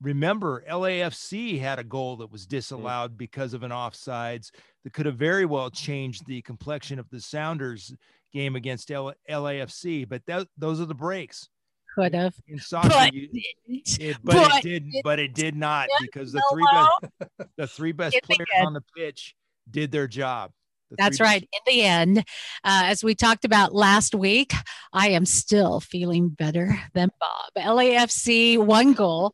[0.00, 4.50] remember LAFC had a goal that was disallowed because of an offsides
[4.84, 7.94] that could have very well changed the complexion of the Sounders
[8.32, 10.08] game against L- LAFC.
[10.08, 11.48] But that, those are the breaks
[11.94, 12.34] could have.
[12.48, 12.88] in soccer.
[12.88, 13.28] But- you-
[13.66, 17.92] it, but, it did, it but it did not because the three best, the three
[17.92, 18.66] best In players end.
[18.68, 19.34] on the pitch
[19.70, 20.50] did their job.
[20.98, 21.40] That's right.
[21.42, 22.22] In the end, uh,
[22.64, 24.52] as we talked about last week,
[24.92, 27.64] I am still feeling better than Bob.
[27.64, 29.32] LAFC, one goal.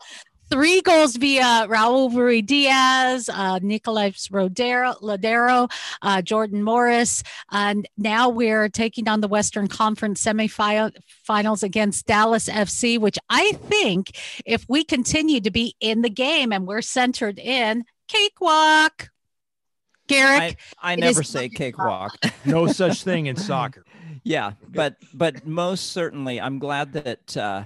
[0.49, 5.71] Three goals via Raul Ruidíaz, uh, Nicolas Rodero, Lodeiro,
[6.03, 7.25] uh, Jordan Morris.
[7.51, 14.17] And now we're taking on the Western Conference semifinals against Dallas FC, which I think
[14.45, 19.11] if we continue to be in the game and we're centered in cakewalk.
[20.07, 22.17] Garrick, I, I never say cakewalk.
[22.45, 23.85] No such thing in soccer.
[24.23, 27.65] yeah, but but most certainly, I'm glad that uh,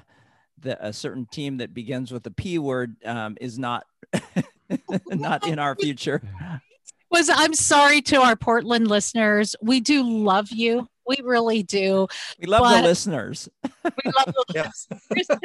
[0.62, 3.87] the, a certain team that begins with a P word um, is not
[5.09, 6.23] not in our future.
[7.11, 9.57] was I'm sorry to our Portland listeners.
[9.62, 10.88] We do love you.
[11.07, 12.07] We really do.
[12.38, 13.49] We love But- the listeners.
[13.64, 14.87] We love the Yes.
[15.11, 15.38] listeners.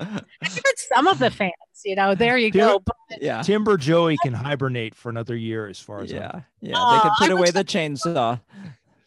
[0.42, 0.62] Even
[0.94, 1.52] some of the fans,
[1.86, 2.80] you know, there you go.
[2.84, 6.68] But yeah, Timber Joey can hibernate for another year, as far as I'm yeah, yeah.
[6.72, 8.40] They can I put away the chainsaw.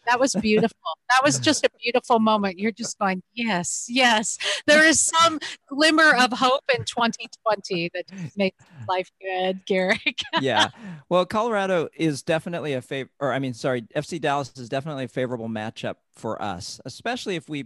[0.08, 0.78] That was beautiful.
[1.10, 2.58] That was just a beautiful moment.
[2.58, 4.38] You're just going, yes, yes.
[4.66, 10.20] There is some glimmer of hope in 2020 that makes life good, Garrick.
[10.42, 10.70] yeah.
[11.10, 15.10] Well, Colorado is definitely a favor, or I mean, sorry, FC Dallas is definitely a
[15.10, 17.66] favorable matchup for us, especially if we.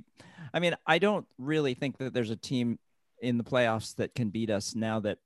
[0.53, 2.77] I mean, I don't really think that there's a team
[3.21, 5.19] in the playoffs that can beat us now that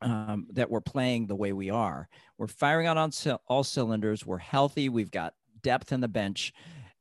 [0.00, 2.08] um, that we're playing the way we are.
[2.38, 3.10] We're firing on all,
[3.46, 4.24] all cylinders.
[4.24, 4.88] We're healthy.
[4.88, 6.52] We've got depth in the bench,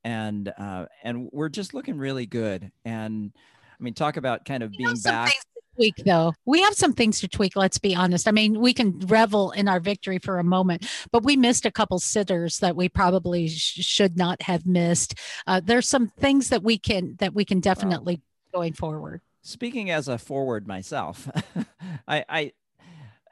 [0.03, 2.71] and uh, and we're just looking really good.
[2.85, 3.31] And
[3.79, 5.31] I mean, talk about kind of We being back.
[5.77, 6.33] Week though.
[6.45, 7.55] We have some things to tweak.
[7.55, 8.27] Let's be honest.
[8.27, 11.71] I mean, we can revel in our victory for a moment, but we missed a
[11.71, 15.13] couple sitters that we probably sh- should not have missed.
[15.45, 19.21] Uh, there's some things that we can that we can definitely going forward.
[19.43, 21.29] Speaking as a forward myself,
[22.07, 22.51] I, I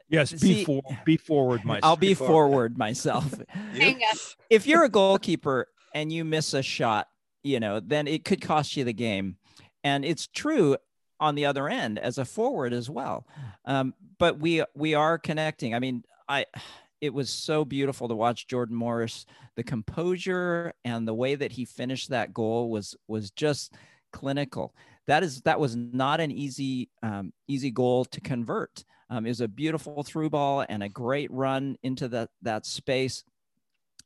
[0.10, 3.34] yes, be See- for, be forward, my I'll be Before- forward myself.
[3.50, 4.18] Hang on.
[4.50, 7.08] if you're a goalkeeper and you miss a shot,
[7.44, 9.38] you know, then it could cost you the game.
[9.84, 10.78] And it's true
[11.20, 13.26] on the other end as a forward as well.
[13.66, 15.76] Um, but we we are connecting.
[15.76, 16.46] I mean, I
[17.02, 19.26] it was so beautiful to watch Jordan Morris.
[19.56, 23.74] The composure and the way that he finished that goal was was just
[24.12, 24.74] clinical.
[25.08, 28.84] That is that was not an easy um, easy goal to convert.
[29.10, 33.24] Um, it was a beautiful through ball and a great run into that that space.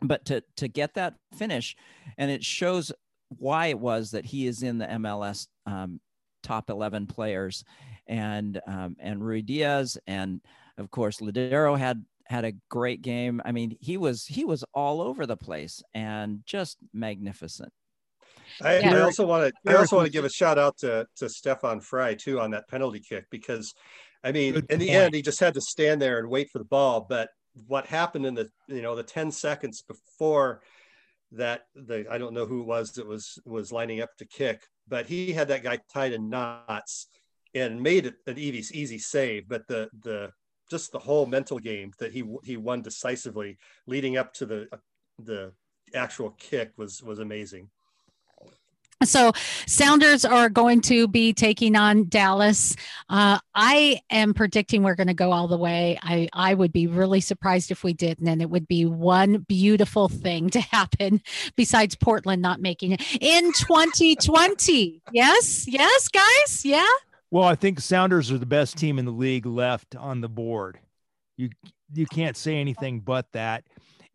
[0.01, 1.75] But to to get that finish
[2.17, 2.91] and it shows
[3.38, 5.99] why it was that he is in the MLS um,
[6.41, 7.63] top 11 players.
[8.07, 10.41] And um, and Ruidíaz and
[10.77, 13.41] of course Lodeiro had had a great game.
[13.45, 17.71] I mean he was he was all over the place and just magnificent.
[18.62, 19.71] I, I also want to.
[19.71, 22.67] I also want to give a shout out to to Stefan Frei too on that
[22.67, 23.73] penalty kick because,
[24.23, 26.60] I mean, Good in the end, he just had to stand there and wait for
[26.60, 27.05] the ball.
[27.08, 27.29] But
[27.67, 30.62] what happened in the you know the ten seconds before
[31.32, 34.63] that, the I don't know who it was that was was lining up to kick,
[34.88, 37.08] but he had that guy tied in knots
[37.55, 39.47] and made it an easy easy save.
[39.47, 40.32] But the the
[40.69, 44.67] just the whole mental game that he he won decisively leading up to the
[45.17, 45.53] the
[45.93, 47.69] actual kick was was amazing.
[49.03, 49.31] So
[49.65, 52.75] Sounders are going to be taking on Dallas.
[53.07, 55.97] Uh, I am predicting we're going to go all the way.
[56.03, 60.09] I, I would be really surprised if we didn't, and it would be one beautiful
[60.09, 61.21] thing to happen
[61.55, 65.01] besides Portland not making it in 2020.
[65.13, 66.85] yes, yes, guys, yeah.
[67.31, 70.77] Well, I think Sounders are the best team in the league left on the board.
[71.38, 71.49] You
[71.93, 73.63] you can't say anything but that.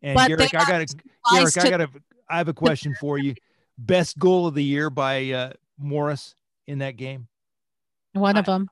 [0.03, 0.95] And But Garrick, I got to
[1.33, 1.89] Garrick, I got to
[2.29, 3.33] I have a question for you.
[3.77, 6.35] Best goal of the year by uh, Morris
[6.67, 7.27] in that game.
[8.13, 8.69] one of them.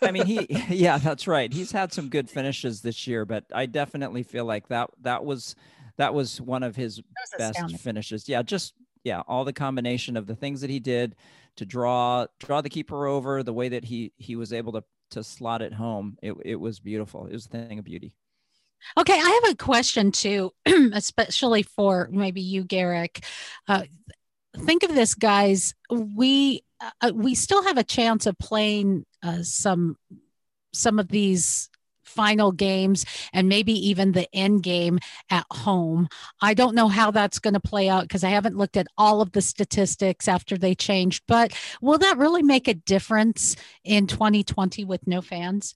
[0.00, 1.52] I mean, he, yeah, that's right.
[1.52, 5.54] He's had some good finishes this year, but I definitely feel like that that was
[5.96, 7.00] that was one of his
[7.38, 7.78] best astounding.
[7.78, 8.28] finishes.
[8.28, 11.16] Yeah, just yeah, all the combination of the things that he did
[11.56, 15.22] to draw draw the keeper over the way that he he was able to to
[15.22, 16.16] slot it home.
[16.22, 17.26] It it was beautiful.
[17.26, 18.14] It was a thing of beauty.
[18.98, 20.52] Okay, I have a question too,
[20.92, 23.24] especially for maybe you, Garrick.
[23.68, 23.84] Uh,
[24.56, 25.74] think of this, guys.
[25.90, 26.62] We
[27.00, 29.96] uh, we still have a chance of playing uh, some
[30.72, 31.68] some of these
[32.12, 34.98] final games and maybe even the end game
[35.30, 36.08] at home.
[36.40, 39.22] I don't know how that's going to play out because I haven't looked at all
[39.22, 44.84] of the statistics after they changed, but will that really make a difference in 2020
[44.84, 45.74] with no fans?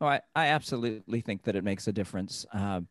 [0.00, 2.46] Oh, I, I absolutely think that it makes a difference.
[2.52, 2.88] Um,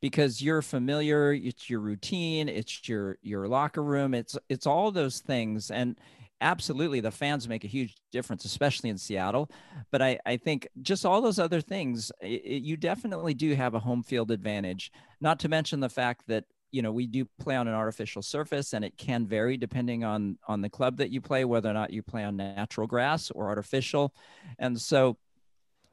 [0.00, 5.18] because you're familiar, it's your routine, it's your your locker room, it's it's all those
[5.20, 5.98] things, and
[6.40, 9.50] absolutely the fans make a huge difference especially in seattle
[9.90, 13.80] but i, I think just all those other things it, you definitely do have a
[13.80, 17.66] home field advantage not to mention the fact that you know we do play on
[17.66, 21.44] an artificial surface and it can vary depending on on the club that you play
[21.44, 24.14] whether or not you play on natural grass or artificial
[24.60, 25.16] and so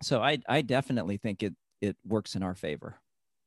[0.06, 2.96] so i i definitely think it it works in our favor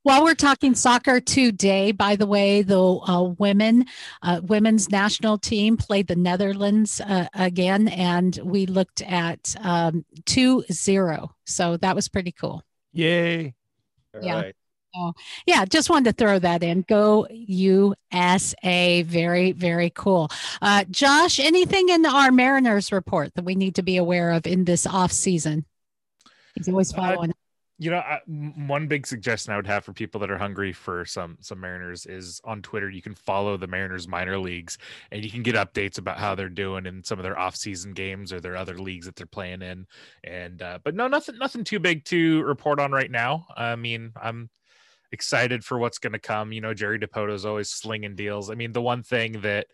[0.04, 3.84] while we're talking soccer today, by the way, the uh, women,
[4.22, 10.64] uh, women's national team played the Netherlands uh, again, and we looked at um, 2
[10.72, 11.34] 0.
[11.44, 12.62] So that was pretty cool.
[12.92, 13.54] Yay.
[14.14, 14.34] All Yeah.
[14.36, 14.54] right.
[14.96, 15.12] Oh,
[15.46, 16.86] yeah, just wanted to throw that in.
[16.88, 19.02] Go USA.
[19.02, 20.30] Very, very cool.
[20.62, 24.64] Uh, Josh, anything in our Mariners report that we need to be aware of in
[24.64, 25.66] this off season?
[26.54, 27.28] He's always Uh,
[27.78, 31.04] you know I, one big suggestion i would have for people that are hungry for
[31.04, 34.78] some some mariners is on twitter you can follow the mariners minor leagues
[35.12, 38.32] and you can get updates about how they're doing in some of their off-season games
[38.32, 39.86] or their other leagues that they're playing in.
[40.24, 43.46] And uh, but no nothing nothing too big to report on right now.
[43.56, 44.50] I mean i'm
[45.10, 46.52] excited for what's going to come.
[46.52, 48.50] You know jerry Dipoto is always slinging deals.
[48.50, 49.68] I mean the one thing that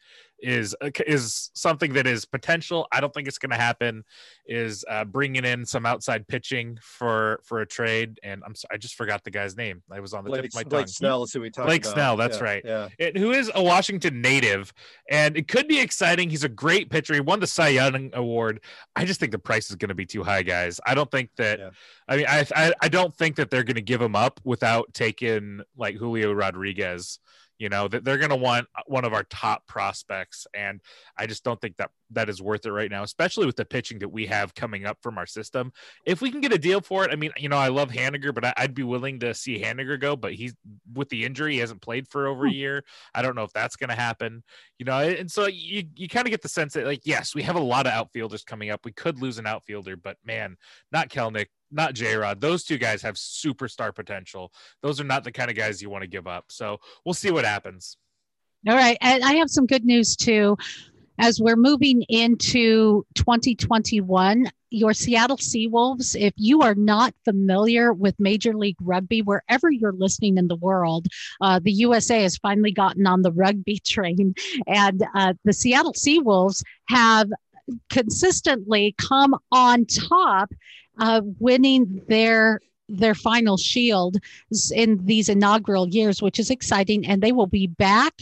[0.45, 4.05] is uh, is something that is potential i don't think it's going to happen
[4.47, 8.21] is uh, bringing in some outside pitching for for a trade.
[8.23, 9.83] And I'm sorry, I just forgot the guy's name.
[9.91, 10.69] I was on the Blake, tip of my tongue.
[10.71, 10.89] Blake.
[10.89, 11.95] Snell is who we talked Blake about.
[11.95, 12.63] Snell, that's Yeah, right.
[12.65, 12.89] Yeah.
[12.99, 14.73] It, who is a Washington native,
[15.11, 16.31] and it could be exciting.
[16.31, 17.15] He's a great pitcher.
[17.15, 18.61] He won the Cy Young Award.
[18.97, 20.81] I just think the price is going to be too high, guys.
[20.87, 21.59] I don't think that.
[21.59, 21.71] Yeah.
[22.07, 24.93] I mean, I, I I don't think that they're going to give him up without
[24.93, 27.19] taking like Julio Rodriguez.
[27.59, 30.81] You know that they're going to want uh, one of our top prospects, and
[31.17, 33.99] I just don't think that that is worth it right now, especially with the pitching
[34.01, 35.73] that we have coming up from our system.
[36.05, 38.35] If we can get a deal for it, I mean, you know, I love Haniger,
[38.35, 40.17] but I, I'd be willing to see Haniger go.
[40.17, 40.55] But he's
[40.93, 42.57] with the injury, he hasn't played for over a hmm.
[42.57, 42.85] year.
[43.15, 44.43] I don't know if that's going to happen.
[44.79, 47.43] You know, and so you you kind of get the sense that like, yes, we
[47.43, 48.85] have a lot of outfielders coming up.
[48.85, 50.57] We could lose an outfielder, but man,
[50.93, 52.41] not Kelenic, not J Rod.
[52.41, 54.53] Those two guys have superstar potential.
[54.83, 56.47] Those are not the kind of guys you want to give up.
[56.49, 57.97] So we'll see what happens.
[58.69, 58.97] All right.
[59.01, 60.57] And I have some good news too.
[61.19, 68.55] As we're moving into 2021, your Seattle Seawolves, if you are not familiar with Major
[68.55, 71.07] League Rugby, wherever you're listening in the world,
[71.41, 74.35] uh, the USA has finally gotten on the rugby train.
[74.67, 77.31] And uh, the Seattle Seawolves have
[77.91, 80.53] consistently come on top,
[80.99, 84.19] uh, winning their their final shield
[84.75, 87.07] in these inaugural years, which is exciting.
[87.07, 88.13] And they will be back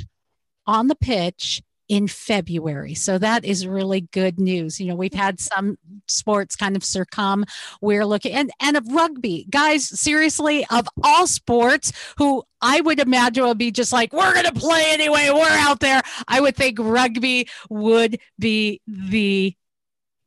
[0.67, 2.95] on the pitch in February.
[2.95, 4.81] So that is really good news.
[4.81, 7.45] You know, we've had some sports kind of succumb.
[7.83, 13.45] We're looking and and of rugby, guys, seriously, of all sports who I would imagine
[13.45, 16.01] would be just like, we're gonna play anyway, we're out there.
[16.29, 19.55] I would think rugby would be the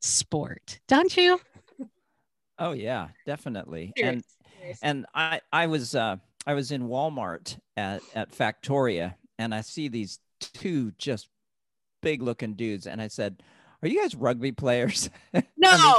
[0.01, 1.39] sport, don't you?
[2.57, 3.93] Oh yeah, definitely.
[3.97, 4.23] Serious,
[4.61, 9.61] And and I I was uh I was in Walmart at at Factoria and I
[9.61, 11.29] see these two just
[12.01, 13.41] big looking dudes and I said,
[13.81, 15.43] "Are you guys rugby players?" I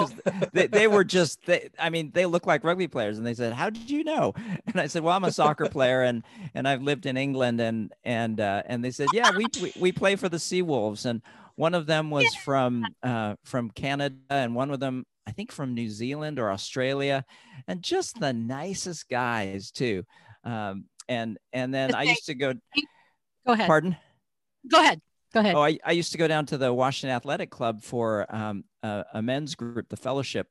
[0.00, 3.34] mean, they, they were just they, I mean, they look like rugby players and they
[3.34, 4.34] said, "How did you know?"
[4.66, 6.22] And I said, "Well, I'm a soccer player and
[6.54, 9.92] and I've lived in England and and uh and they said, "Yeah, we we, we
[9.92, 11.22] play for the Seawolves." And
[11.56, 15.74] one of them was from uh from Canada and one of them I think from
[15.74, 17.24] New Zealand or Australia,
[17.66, 20.04] and just the nicest guys too.
[20.44, 22.54] Um, and and then I used to go.
[23.46, 23.66] Go ahead.
[23.68, 23.96] Pardon?
[24.68, 25.00] Go ahead.
[25.32, 25.54] Go ahead.
[25.54, 29.04] Oh, I, I used to go down to the Washington Athletic Club for um, a,
[29.14, 30.48] a men's group, the Fellowship,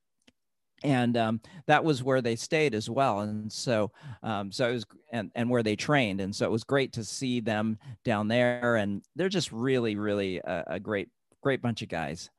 [0.83, 3.21] and um, that was where they stayed as well.
[3.21, 3.91] And so,
[4.23, 7.03] um, so it was, and and where they trained, and so it was great to
[7.03, 8.75] see them down there.
[8.75, 11.09] And they're just really, really a, a great,
[11.41, 12.29] great bunch of guys.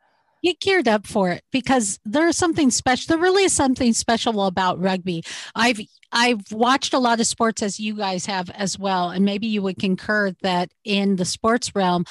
[0.47, 4.81] Get geared up for it because there's something special there really is something special about
[4.81, 5.23] rugby.
[5.55, 5.81] I've
[6.13, 9.61] i've watched a lot of sports as you guys have as well and maybe you
[9.63, 12.05] would concur that in the sports realm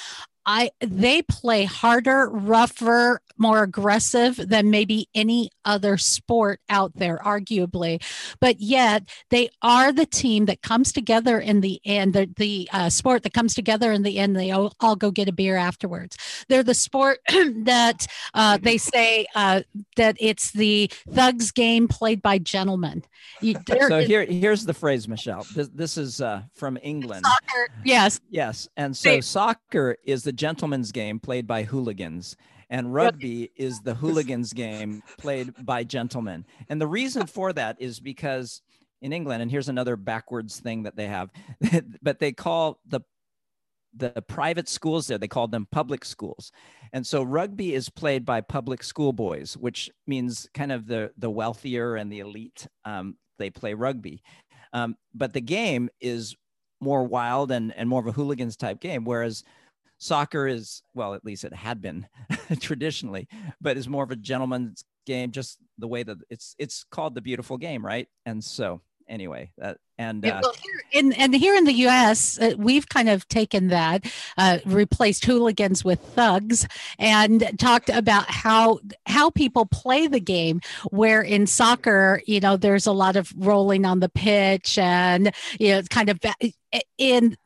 [0.46, 8.02] I they play harder, rougher, more aggressive than maybe any other sport out there, arguably.
[8.40, 12.14] But yet they are the team that comes together in the end.
[12.14, 14.36] The the uh, sport that comes together in the end.
[14.36, 16.16] They all, all, go get a beer afterwards.
[16.48, 19.62] They're the sport that uh, they say uh,
[19.96, 23.02] that it's the thugs game played by gentlemen.
[23.40, 23.56] You,
[23.88, 25.44] so here here's the phrase, Michelle.
[25.54, 27.26] This, this is uh, from England.
[27.26, 32.36] Soccer, yes, yes, and so soccer is the gentleman's game played by hooligans
[32.70, 36.44] and rugby is the hooligans game played by gentlemen.
[36.68, 38.62] And the reason for that is because
[39.02, 41.30] in england and here's another backwards thing that they have
[42.02, 43.00] but they call the
[43.94, 46.52] the private schools there they call them public schools.
[46.92, 51.30] And so rugby is played by public school boys which means kind of the the
[51.30, 54.22] wealthier and the elite um, they play rugby.
[54.72, 56.34] Um, but the game is
[56.80, 59.44] more wild and, and more of a hooligans type game whereas
[59.98, 62.06] soccer is well at least it had been
[62.60, 63.28] traditionally
[63.60, 67.20] but is more of a gentleman's game just the way that it's it's called the
[67.20, 68.08] beautiful game right?
[68.26, 72.54] And so anyway that and uh, well, here in and here in the us uh,
[72.58, 74.04] we've kind of taken that
[74.36, 76.66] uh, replaced hooligans with thugs
[76.98, 82.86] and talked about how how people play the game where in soccer you know there's
[82.86, 86.18] a lot of rolling on the pitch and you know it's kind of
[86.98, 87.36] in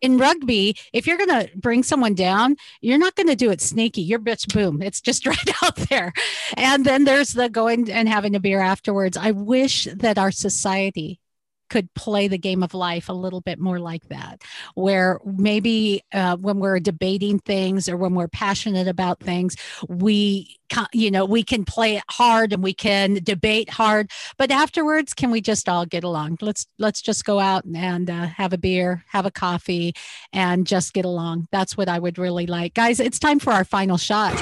[0.00, 3.60] in rugby, if you're going to bring someone down, you're not going to do it
[3.60, 4.02] sneaky.
[4.02, 4.82] You're bitch boom.
[4.82, 6.12] It's just right out there.
[6.56, 9.16] And then there's the going and having a beer afterwards.
[9.16, 11.20] I wish that our society
[11.68, 14.42] could play the game of life a little bit more like that,
[14.74, 19.56] where maybe uh, when we're debating things or when we're passionate about things,
[19.88, 20.58] we,
[20.92, 25.30] you know, we can play it hard and we can debate hard, but afterwards, can
[25.30, 26.38] we just all get along?
[26.40, 29.94] Let's let's just go out and uh, have a beer, have a coffee,
[30.32, 31.48] and just get along.
[31.52, 33.00] That's what I would really like, guys.
[33.00, 34.34] It's time for our final shot.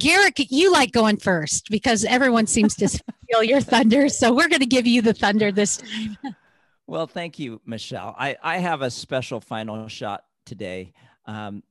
[0.00, 2.88] Garrick, you like going first because everyone seems to
[3.30, 4.08] feel your thunder.
[4.08, 6.16] So we're going to give you the thunder this time.
[6.86, 8.16] Well, thank you, Michelle.
[8.18, 10.92] I, I have a special final shot today.
[11.24, 11.62] Um,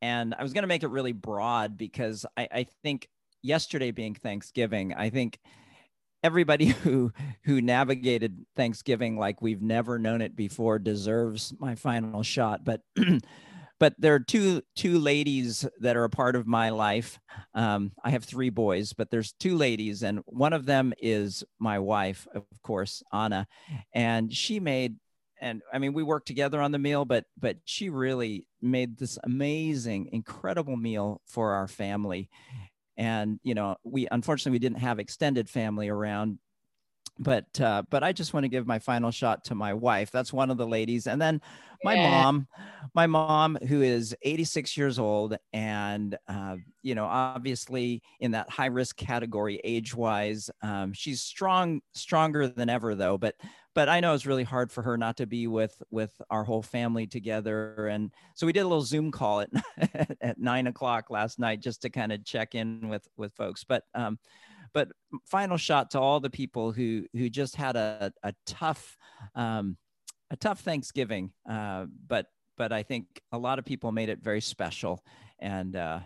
[0.00, 3.08] and I was going to make it really broad because I, I think
[3.42, 5.40] yesterday being Thanksgiving, I think
[6.22, 7.12] everybody who
[7.42, 12.64] who navigated Thanksgiving like we've never known it before deserves my final shot.
[12.64, 12.82] But
[13.80, 17.18] but there are two two ladies that are a part of my life.
[17.54, 21.78] Um, I have three boys, but there's two ladies, and one of them is my
[21.80, 23.48] wife, of course, Anna,
[23.92, 24.96] and she made.
[25.40, 29.18] And I mean, we worked together on the meal, but but she really made this
[29.24, 32.28] amazing, incredible meal for our family.
[32.98, 36.38] And you know, we unfortunately we didn't have extended family around,
[37.18, 40.10] but uh, but I just want to give my final shot to my wife.
[40.10, 41.42] That's one of the ladies, and then
[41.84, 42.10] my yeah.
[42.10, 42.46] mom,
[42.94, 48.66] my mom who is 86 years old, and uh, you know, obviously in that high
[48.66, 50.50] risk category age wise.
[50.62, 53.18] Um, she's strong, stronger than ever though.
[53.18, 53.36] But
[53.74, 56.62] but I know it's really hard for her not to be with with our whole
[56.62, 59.50] family together, and so we did a little Zoom call at
[60.20, 63.64] at nine o'clock last night just to kind of check in with with folks.
[63.64, 64.18] But um,
[64.72, 64.88] but
[65.26, 68.96] final shot to all the people who who just had a, a tough
[69.34, 69.76] um,
[70.30, 74.40] a tough Thanksgiving, uh, but but I think a lot of people made it very
[74.40, 75.04] special,
[75.38, 76.00] and uh,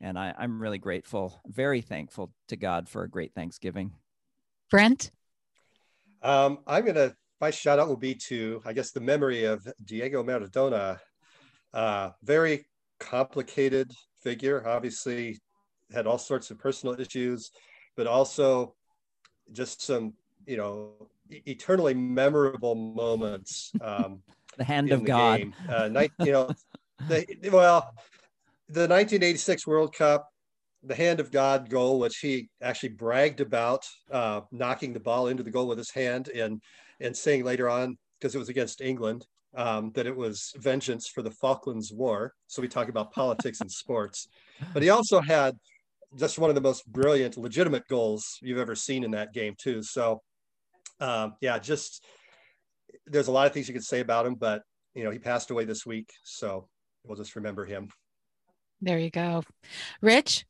[0.00, 3.92] and I, I'm really grateful, very thankful to God for a great Thanksgiving.
[4.70, 5.10] Brent,
[6.22, 10.22] um, I'm gonna my shout out will be to I guess the memory of Diego
[10.22, 10.98] Maradona,
[11.72, 12.66] uh, very
[13.00, 13.90] complicated
[14.22, 15.38] figure, obviously
[15.92, 17.50] had all sorts of personal issues
[17.96, 18.74] but also
[19.52, 20.14] just some,
[20.46, 20.92] you know,
[21.30, 23.72] eternally memorable moments.
[23.80, 24.22] Um,
[24.56, 25.52] the hand of the God.
[25.68, 26.50] Uh, night, you know,
[27.08, 27.94] the, well,
[28.68, 30.28] the 1986 World Cup,
[30.82, 35.42] the hand of God goal, which he actually bragged about, uh, knocking the ball into
[35.42, 36.60] the goal with his hand, and
[37.00, 39.26] and saying later on because it was against England
[39.56, 42.32] um, that it was vengeance for the Falklands War.
[42.46, 44.28] So we talk about politics and sports,
[44.72, 45.56] but he also had
[46.16, 49.82] just one of the most brilliant, legitimate goals you've ever seen in that game too.
[49.82, 50.22] So,
[51.00, 52.04] um, yeah, just
[53.06, 54.62] there's a lot of things you could say about him, but
[54.94, 56.68] you know he passed away this week, so
[57.04, 57.88] we'll just remember him.
[58.80, 59.42] There you go,
[60.00, 60.46] Rich.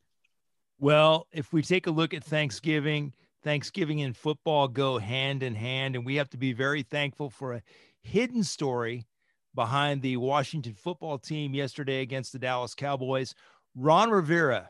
[0.79, 3.13] Well, if we take a look at Thanksgiving,
[3.43, 7.55] Thanksgiving and football go hand in hand, and we have to be very thankful for
[7.55, 7.63] a
[8.03, 9.07] hidden story
[9.55, 13.35] behind the Washington football team yesterday against the Dallas Cowboys.
[13.77, 14.69] Ron Rivera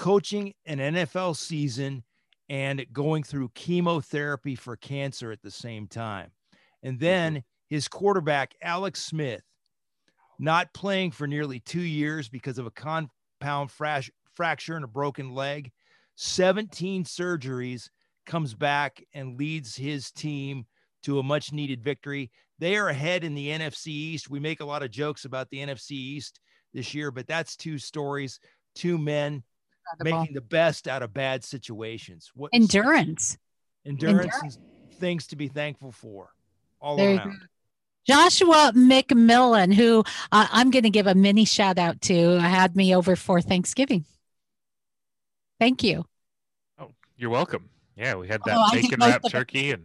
[0.00, 2.02] coaching an NFL season
[2.48, 6.30] and going through chemotherapy for cancer at the same time.
[6.82, 7.04] And mm-hmm.
[7.04, 9.42] then his quarterback, Alex Smith,
[10.38, 15.34] not playing for nearly two years because of a compound frash- fracture and a broken
[15.34, 15.70] leg,
[16.16, 17.90] 17 surgeries,
[18.24, 20.64] comes back and leads his team
[21.02, 22.30] to a much needed victory.
[22.58, 24.30] They are ahead in the NFC East.
[24.30, 26.40] We make a lot of jokes about the NFC East
[26.72, 28.40] this year, but that's two stories,
[28.74, 29.42] two men
[29.92, 30.20] Incredible.
[30.20, 32.30] making the best out of bad situations.
[32.34, 33.38] What endurance.
[33.84, 34.56] endurance, and
[34.94, 36.30] things to be thankful for
[36.80, 37.40] all There around.
[38.06, 42.94] Joshua McMillan, who uh, I'm going to give a mini shout out to, had me
[42.94, 44.04] over for Thanksgiving.
[45.58, 46.04] Thank you.
[46.78, 47.68] Oh, you're welcome.
[47.96, 49.84] Yeah, we had that Oh, bacon most wrap turkey and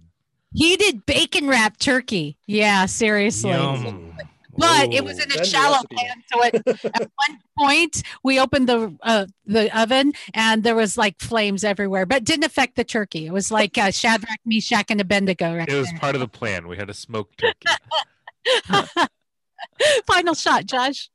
[0.54, 2.38] He did bacon wrap turkey.
[2.48, 3.52] Yeah, seriously.
[3.52, 4.14] Yum.
[4.58, 5.96] But it was in a shallow recipe.
[5.96, 6.24] pan.
[6.32, 11.20] So it, at one point, we opened the uh, the oven and there was like
[11.20, 13.26] flames everywhere, but didn't affect the turkey.
[13.26, 15.56] It was like uh, Shadrach, Meshach, and Abednego.
[15.56, 16.00] Right it was there.
[16.00, 16.68] part of the plan.
[16.68, 17.68] We had a smoked turkey.
[20.08, 21.10] Final shot, Josh.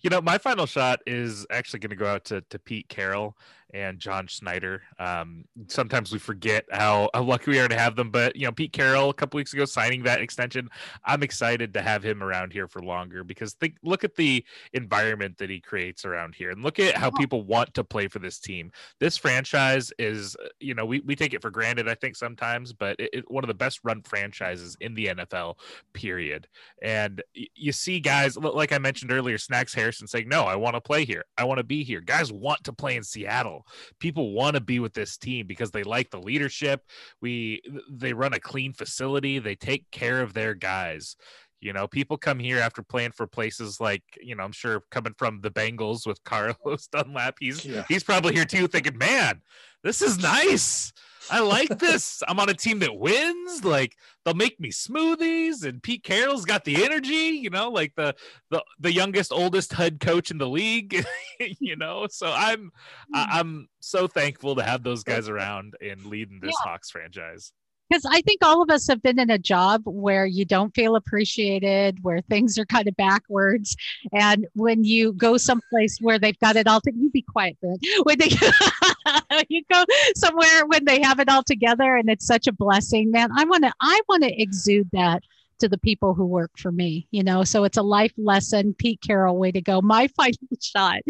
[0.00, 3.36] You know, my final shot is actually going to go out to, to Pete Carroll
[3.74, 4.82] and John Schneider.
[4.98, 8.52] Um, sometimes we forget how, how lucky we are to have them, but you know,
[8.52, 10.68] Pete Carroll a couple weeks ago signing that extension.
[11.04, 15.38] I'm excited to have him around here for longer because think look at the environment
[15.38, 18.38] that he creates around here and look at how people want to play for this
[18.38, 18.72] team.
[18.98, 22.98] This franchise is, you know, we, we take it for granted, I think sometimes, but
[22.98, 25.56] it, it, one of the best run franchises in the NFL,
[25.92, 26.48] period.
[26.82, 27.22] And
[27.54, 31.04] you see guys like I mentioned earlier, Snacks Harrison saying, "No, I want to play
[31.04, 31.24] here.
[31.36, 33.57] I want to be here." Guys want to play in Seattle.
[33.98, 36.82] People want to be with this team because they like the leadership.
[37.20, 39.38] We they run a clean facility.
[39.38, 41.16] They take care of their guys.
[41.60, 45.14] You know, people come here after playing for places like, you know, I'm sure coming
[45.18, 47.84] from the Bengals with Carlos Dunlap, he's Yeah.
[47.88, 49.42] he's probably here too, thinking, "Man,
[49.82, 50.92] this is nice.
[51.30, 52.22] I like this.
[52.26, 53.64] I'm on a team that wins.
[53.64, 57.38] Like they'll make me smoothies, and Pete Carroll's got the energy.
[57.42, 58.14] You know, like the
[58.50, 61.04] the the youngest, oldest head coach in the league.
[61.60, 62.70] you know, so I'm
[63.12, 63.36] I- hmm.
[63.38, 67.52] I'm so thankful to have those guys around and leading this Hawks franchise.
[67.88, 70.96] Because I think all of us have been in a job where you don't feel
[70.96, 73.76] appreciated, where things are kind of backwards,
[74.12, 77.76] and when you go someplace where they've got it all, to, you be quiet, Ben.
[78.02, 78.30] When they
[79.48, 79.84] you go
[80.14, 83.30] somewhere when they have it all together, and it's such a blessing, man.
[83.36, 85.22] I want to I want to exude that
[85.58, 87.44] to the people who work for me, you know.
[87.44, 88.74] So it's a life lesson.
[88.74, 89.80] Pete Carroll, way to go.
[89.80, 91.00] My final shot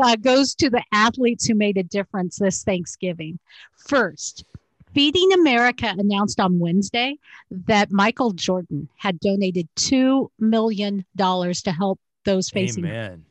[0.00, 3.38] uh, goes to the athletes who made a difference this Thanksgiving.
[3.76, 4.44] First,
[4.96, 7.18] Feeding America announced on Wednesday
[7.50, 12.86] that Michael Jordan had donated $2 million to help those facing.
[12.86, 13.22] Amen.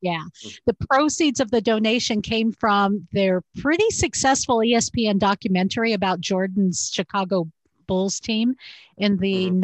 [0.00, 0.24] Yeah.
[0.66, 7.48] The proceeds of the donation came from their pretty successful ESPN documentary about Jordan's Chicago
[7.86, 8.56] Bulls team
[8.98, 9.60] in the mm-hmm.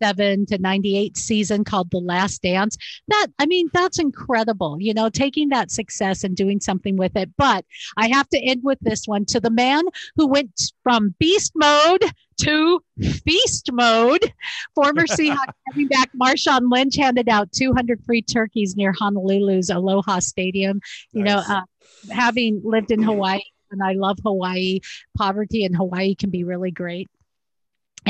[0.00, 2.76] 97 to 98 season called The Last Dance.
[3.08, 7.30] That, I mean, that's incredible, you know, taking that success and doing something with it.
[7.36, 7.64] But
[7.96, 9.84] I have to end with this one to the man
[10.16, 12.04] who went from beast mode
[12.42, 12.80] to
[13.24, 14.32] feast mode.
[14.74, 20.80] Former Seahawks coming back Marshawn Lynch handed out 200 free turkeys near Honolulu's Aloha Stadium.
[21.12, 21.48] You Nice.
[21.48, 21.62] know, uh,
[22.10, 23.40] having lived in Hawaii,
[23.70, 24.80] and I love Hawaii,
[25.16, 27.08] poverty in Hawaii can be really great.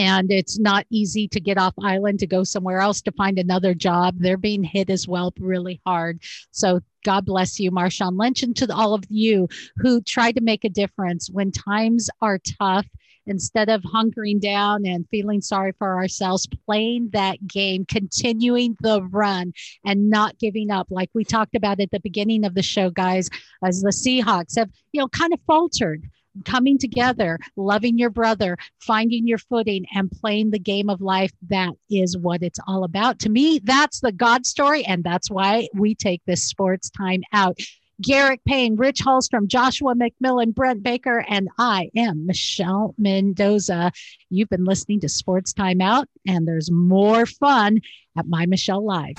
[0.01, 3.75] And it's not easy to get off island to go somewhere else to find another
[3.75, 4.15] job.
[4.17, 6.23] They're being hit as well really hard.
[6.53, 9.47] So God bless you, Marshawn Lynch, and to all of you
[9.77, 12.87] who try to make a difference when times are tough.
[13.27, 19.53] Instead of hunkering down and feeling sorry for ourselves, playing that game, continuing the run,
[19.85, 23.29] and not giving up, like we talked about at the beginning of the show, guys,
[23.63, 26.09] as the Seahawks have, you know, kind of faltered
[26.45, 31.33] coming together, loving your brother, finding your footing, and playing the game of life.
[31.49, 33.19] That is what it's all about.
[33.21, 34.85] To me, that's the God story.
[34.85, 37.59] And that's why we take this sports time out.
[38.01, 43.93] Garrick Payne, Rich Holstrom, Joshua McMillan, Brent Baker, and I am Michelle Mendoza.
[44.31, 47.81] You've been listening to Sports Time Out, and there's more fun
[48.17, 49.19] at My Michelle Live.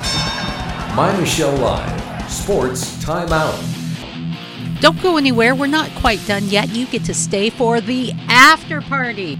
[0.95, 3.70] My Michelle Live, Sports Timeout.
[4.81, 5.53] Don't go anywhere.
[5.53, 6.69] We're not quite done yet.
[6.69, 9.37] You get to stay for the after party.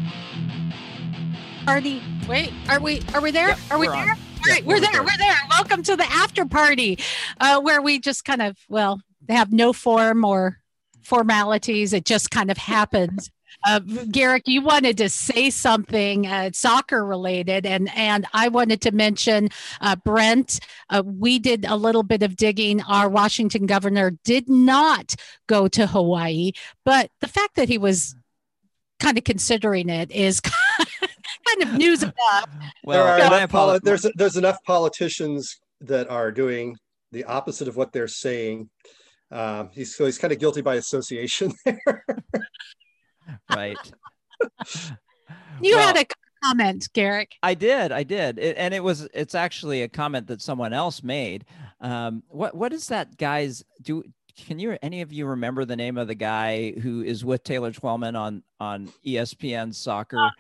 [1.66, 2.02] Party.
[2.28, 3.56] Wait, are we are we there?
[3.72, 3.94] Are we on.
[4.06, 4.12] there?
[4.12, 4.18] All
[4.48, 4.92] Yeah, right, we're, we're there.
[4.92, 5.02] there.
[5.04, 5.36] We're there.
[5.50, 7.00] Welcome to the after party,
[7.40, 10.58] uh, where we just kind of well have no form or
[11.04, 11.92] formalities.
[11.94, 13.32] It just kind of happens.
[13.66, 13.80] Uh,
[14.12, 19.50] Garrick, you wanted to say something uh, soccer related, and and I wanted to mention
[19.82, 20.60] uh, Brent.
[20.90, 22.82] Uh, we did a little bit of digging.
[22.84, 25.16] Our Washington governor did not
[25.48, 26.52] go to Hawaii,
[26.86, 28.16] but the fact that he was
[29.00, 32.16] kind of considering it is kind of news enough.
[32.84, 36.78] Well, Well, there are enough poli- there's there's enough politicians that are doing
[37.12, 38.70] the opposite of what they're saying.
[39.32, 42.06] Um, he's so he's kind of guilty by association there.
[43.56, 43.78] right.
[45.62, 46.06] You Well, had a
[46.44, 47.36] comment, Garrick.
[47.44, 51.04] I did, I did, it, and it was it's actually a comment that someone else
[51.04, 51.46] made.
[51.80, 54.04] Um, what what is that guy's do?
[54.36, 57.72] Can you any of you remember the name of the guy who is with Taylor
[57.72, 60.32] Twellman on on ESPN Soccer?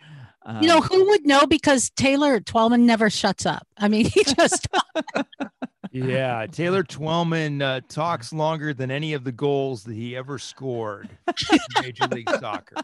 [0.59, 3.67] You know Um, who would know because Taylor Twellman never shuts up.
[3.77, 4.67] I mean, he just
[5.91, 11.09] Yeah, Taylor Twellman uh, talks longer than any of the goals that he ever scored
[11.51, 12.75] in Major League Soccer.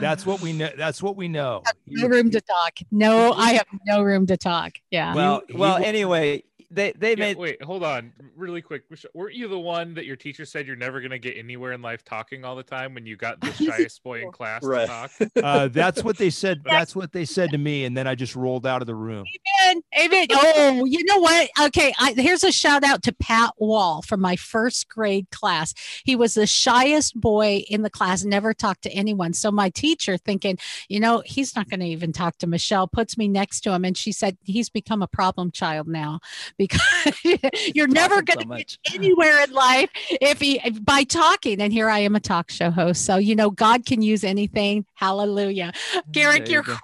[0.00, 0.70] That's what we know.
[0.76, 1.62] That's what we know.
[1.86, 2.78] no room to talk.
[2.90, 4.72] No, I have no room to talk.
[4.90, 5.14] Yeah.
[5.14, 8.84] well, well, anyway, they they Yeah, made wait, hold on, really quick.
[9.14, 12.04] Weren't you the one that your teacher said you're never gonna get anywhere in life
[12.04, 14.82] talking all the time when you got the shyest boy in class Right.
[14.82, 15.10] to talk?
[15.46, 16.62] Uh, that's what they said.
[16.64, 19.24] That's what they said to me, and then I just rolled out of the room.
[19.64, 19.82] Amen.
[19.98, 20.26] Amen.
[20.32, 21.48] Oh, you know what?
[21.66, 21.92] Okay.
[21.98, 25.74] I, here's a shout out to Pat Wall from my first grade class.
[26.04, 29.32] He was the shyest boy in the class, never talked to anyone.
[29.32, 30.58] So my teacher, thinking,
[30.88, 33.84] you know, he's not going to even talk to Michelle, puts me next to him.
[33.84, 36.20] And she said, he's become a problem child now
[36.58, 36.80] because
[37.74, 38.78] you're never going to much.
[38.84, 39.90] get anywhere in life
[40.20, 41.60] if he by talking.
[41.60, 43.04] And here I am, a talk show host.
[43.04, 44.86] So, you know, God can use anything.
[44.94, 45.72] Hallelujah.
[46.10, 46.78] Garrick, There you your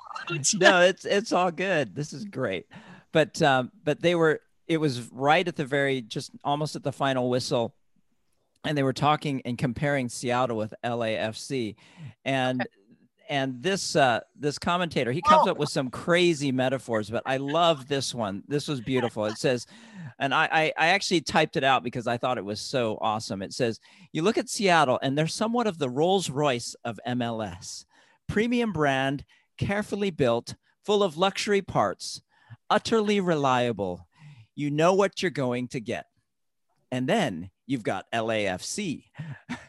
[0.59, 1.95] no, it's it's all good.
[1.95, 2.67] This is great.
[3.13, 6.93] But um, but they were it was right at the very just almost at the
[6.93, 7.75] final whistle,
[8.65, 11.77] and they were talking and comparing Seattle with LAFC,
[12.25, 12.67] and
[13.29, 15.51] and this uh this commentator he comes Oh.
[15.53, 18.43] up with some crazy metaphors, but I love this one.
[18.49, 19.25] This was beautiful.
[19.27, 19.67] It says,
[20.19, 23.43] and I I, I actually typed it out because I thought it was so awesome.
[23.43, 23.81] It says,
[24.13, 27.85] you look at Seattle and they're somewhat of the Rolls Royce of MLS,
[28.29, 29.25] premium brand
[29.59, 30.55] carefully built,
[30.85, 32.23] full of luxury parts,
[32.71, 34.07] utterly reliable.
[34.55, 36.07] You know what you're going to get.
[36.91, 39.05] And then you've got LAFC,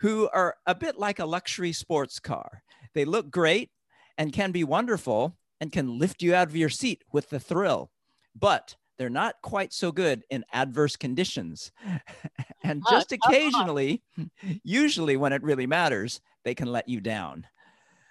[0.00, 2.62] who are a bit like a luxury sports car.
[2.94, 3.70] They look great
[4.18, 7.90] and can be wonderful and can lift you out of your seat with the thrill,
[8.34, 11.72] but they're not quite so good in adverse conditions.
[12.62, 14.02] and just occasionally,
[14.64, 17.46] usually when it really matters, they can let you down.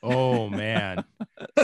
[0.01, 1.03] Oh man!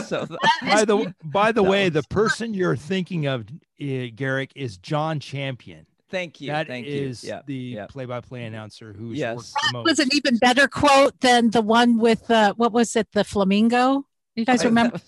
[0.04, 3.46] So th- by the by the way, the person you're thinking of,
[3.80, 5.86] uh, Garrick, is Jon Champion.
[6.10, 6.48] Thank you.
[6.52, 7.30] That thank is you.
[7.30, 7.40] Yeah.
[7.46, 7.86] the yeah.
[7.86, 9.36] play-by-play announcer who's Yes.
[9.36, 9.84] worked the most.
[9.84, 14.04] was an even better quote than the one with uh, what was it, the flamingo?
[14.34, 15.00] You guys remember?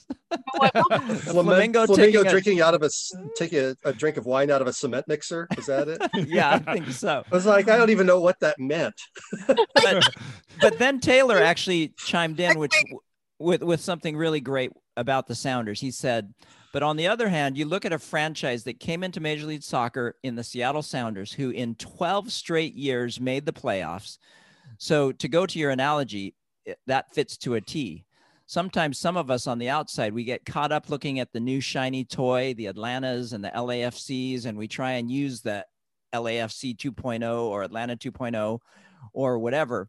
[0.57, 2.89] what- what- Flamingo, Flamingo, taking a- drinking out of a
[3.37, 5.47] taking a, a drink of wine out of a cement mixer.
[5.59, 6.01] Is that it?
[6.29, 7.23] Yeah, I think so.
[7.31, 8.95] I was like, I don't even know what that meant.
[9.47, 10.09] But,
[10.63, 12.73] but then Taylor actually chimed in, which
[13.39, 15.81] with with something really great about the Sounders.
[15.81, 16.33] He said,
[16.79, 19.65] "But on the other hand, you look at a franchise that came into Major League
[19.65, 24.19] Soccer in the Seattle Sounders, who in 12 straight years made the playoffs.
[24.79, 26.37] So to go to your analogy,
[26.69, 28.05] eh, that fits to a T.
[28.47, 31.61] Sometimes some of us on the outside, we get caught up looking at the new
[31.61, 35.67] shiny toy, the Atlantas and the LAFCs, and we try and use the
[36.15, 38.61] LAFC 2.0 or Atlanta 2.0
[39.13, 39.89] or whatever.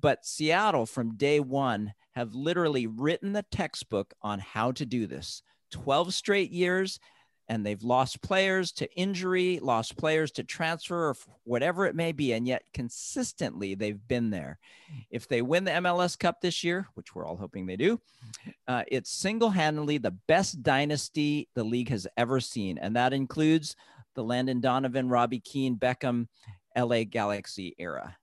[0.00, 5.40] But Seattle, from day one, have literally written the textbook on how to do this.
[5.74, 7.00] 12 straight years,
[7.48, 12.32] and they've lost players to injury, lost players to transfer, or whatever it may be.
[12.32, 14.58] And yet, consistently, they've been there.
[15.10, 18.00] If they win the MLS Cup this year, which we're all hoping they do,
[18.68, 22.78] uh, it's single handedly the best dynasty the league has ever seen.
[22.78, 23.76] And that includes
[24.14, 26.28] the Landon Donovan, Robbie Keane, Beckham,
[26.76, 28.16] LA Galaxy era.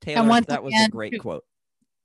[0.00, 1.44] Taylor, that was a great quote.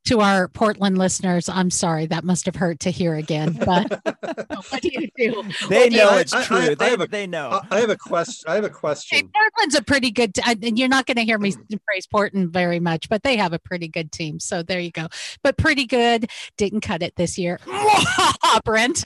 [0.05, 3.53] To our Portland listeners, I'm sorry that must have hurt to hear again.
[3.53, 3.89] But
[4.69, 5.43] what do you do?
[5.67, 6.57] They do know you- it's I- I- true.
[6.57, 7.59] I they, have a- they know.
[7.69, 8.49] I I have a question.
[8.49, 9.31] I have a Hey, question.
[9.33, 10.33] Portland's a pretty good.
[10.35, 11.53] T- I- and you're not going to hear me
[11.87, 14.39] praise Portland very much, but they have a pretty good team.
[14.39, 15.07] So there you go.
[15.43, 16.29] But pretty good.
[16.57, 17.59] Didn't cut it this year.
[18.63, 19.05] Brent.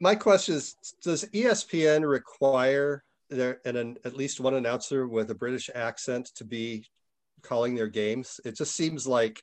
[0.00, 5.34] My question is: Does ESPN require there and an, at least one announcer with a
[5.34, 6.86] British accent to be
[7.42, 8.40] calling their games?
[8.44, 9.42] It just seems like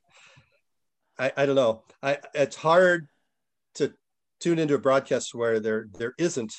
[1.17, 1.83] I, I don't know.
[2.03, 3.07] I it's hard
[3.75, 3.93] to
[4.39, 6.53] tune into a broadcast where there there isn't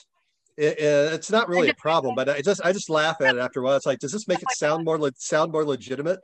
[0.57, 3.39] it, it- it's not really a problem, but I just I just laugh at it
[3.41, 3.77] after a while.
[3.77, 6.21] It's like, does this make it sound more le- sound more legitimate?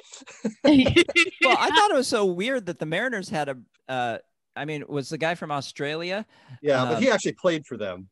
[0.65, 3.57] Well, I thought it was so weird that the Mariners had a.
[3.89, 4.19] Uh,
[4.55, 6.25] I mean, was the guy from Australia?
[6.63, 8.09] Yeah, but Um, he actually played for them.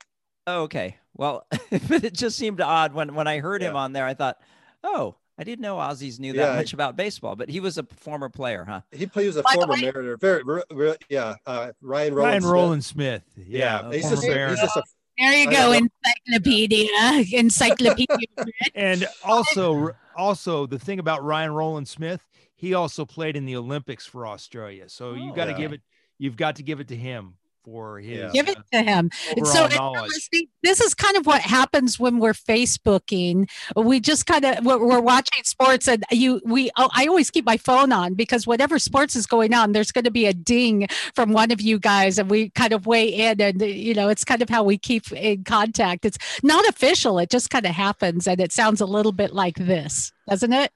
[0.47, 0.97] Oh, okay.
[1.15, 4.05] Well, it just seemed odd when when I heard him on there.
[4.05, 4.39] I thought,
[4.83, 6.57] oh, I didn't know Aussies knew that Yeah.
[6.57, 8.83] much about baseball, but he was a former player, huh?
[8.93, 10.17] He played as a By former way- Mariner.
[10.19, 11.37] Very, re, re- yeah.
[11.47, 12.29] Uh, Ryan Rowland.
[12.29, 12.53] Ryan Smith.
[12.53, 13.23] Rowland Smith.
[13.37, 13.81] Yeah.
[13.89, 14.83] Yeah, He's just, he's just a
[15.19, 16.89] there you go, encyclopedia,
[17.33, 18.07] encyclopedia.
[18.75, 22.21] and also also the thing about Ryan Rowland Smith,
[22.57, 24.89] he also played in the Olympics for Australia.
[24.89, 25.57] So you Oh, got to yeah.
[25.57, 25.81] give it
[26.19, 27.35] you've got to give it to him
[27.65, 29.11] for his Give it to him.
[29.45, 30.11] so if you're knowledge.
[30.13, 33.49] listening, this is kind of what happens when we're Facebooking.
[33.77, 37.45] We just kind of we're, we're watching sports, and you we oh, I always keep
[37.45, 40.87] my phone on because whatever sports is going on, there's going to be a ding
[41.15, 44.25] from one of you guys, and we kind of weigh in, and you know it's
[44.25, 46.05] kind of how we keep in contact.
[46.05, 49.57] It's not official; it just kind of happens, and it sounds a little bit like
[49.57, 50.73] this, doesn't it?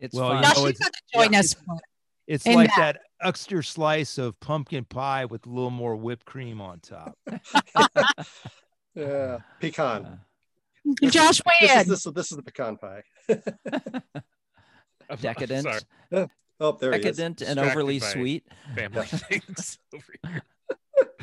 [0.00, 0.38] It's Well, fun.
[0.38, 1.54] you Josh, know, you it's- got to join yeah, us.
[2.26, 6.26] It's And like that- that extra slice of pumpkin pie with a little more whipped
[6.26, 7.16] cream on top.
[8.94, 10.20] yeah, pecan.
[11.04, 13.02] Uh, Josh, weigh This is, this, is- this is the pecan pie.
[15.20, 15.84] Decadent,
[16.60, 17.04] Oh, there he is.
[17.16, 18.44] decadent, and overly sweet.
[18.76, 20.42] family things over here.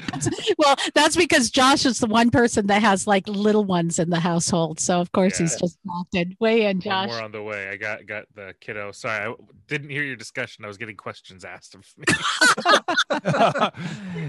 [0.58, 4.20] well, that's because Josh is the one person that has like little ones in the
[4.20, 4.80] household.
[4.80, 5.60] So of course he's Yeah.
[5.60, 6.36] just opted.
[6.40, 7.10] Way in, One Josh.
[7.10, 7.70] more on the way.
[7.70, 8.92] I got got the kiddo.
[8.92, 9.34] Sorry, I
[9.68, 10.66] didn't hear your discussion.
[10.66, 12.06] I was getting questions asked of me.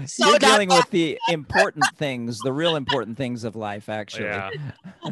[0.07, 4.25] So You're that- dealing with the important things, the real important things of life, actually.
[4.25, 4.49] Yeah.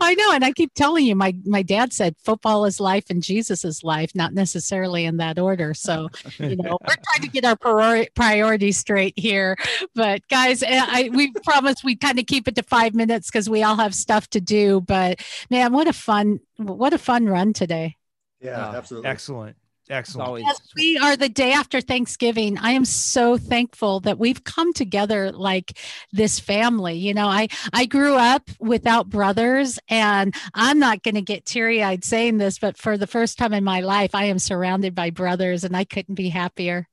[0.00, 3.22] I know, and I keep telling you, my my dad said football is life and
[3.22, 5.74] Jesus is life, not necessarily in that order.
[5.74, 6.08] So
[6.38, 9.56] you know, we're trying to get our priori- priorities straight here.
[9.94, 13.48] But guys, eh, I we promised we'd kind of keep it to five minutes because
[13.48, 14.80] we all have stuff to do.
[14.80, 15.20] But
[15.50, 17.96] man, what a fun what a fun run today.
[18.40, 19.08] Yeah, Oh, absolutely.
[19.10, 19.56] Excellent.
[19.82, 20.26] It's Excellent.
[20.28, 24.72] always As we are the day after Thanksgiving, I am so thankful that we've come
[24.72, 25.76] together like
[26.12, 26.94] this family.
[26.98, 31.82] You know, I I grew up without brothers, and I'm not going to get teary
[31.82, 35.10] eyed saying this, but for the first time in my life, I am surrounded by
[35.10, 36.88] brothers, and I couldn't be happier.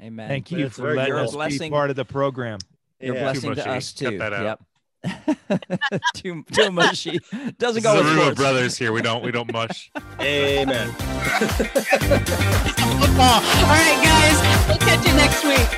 [0.00, 0.26] amen.
[0.28, 1.36] Thank you for letting good.
[1.36, 2.60] us be part of the program.
[2.98, 3.22] You're Yeah.
[3.24, 3.70] blessing to mushy.
[3.70, 4.18] us Cut too.
[4.18, 4.42] that out.
[4.44, 4.60] Yep.
[6.14, 7.18] too too mushy.
[7.58, 8.40] Doesn't This go a with room of sports.
[8.40, 8.92] brothers here.
[8.92, 9.90] We don't we don't mush.
[10.20, 10.90] Amen.
[10.92, 11.90] Football.
[13.40, 15.68] All right, guys, we'll catch you next week.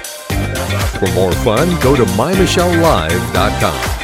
[0.99, 3.99] For more fun, go to mymichellelive.com.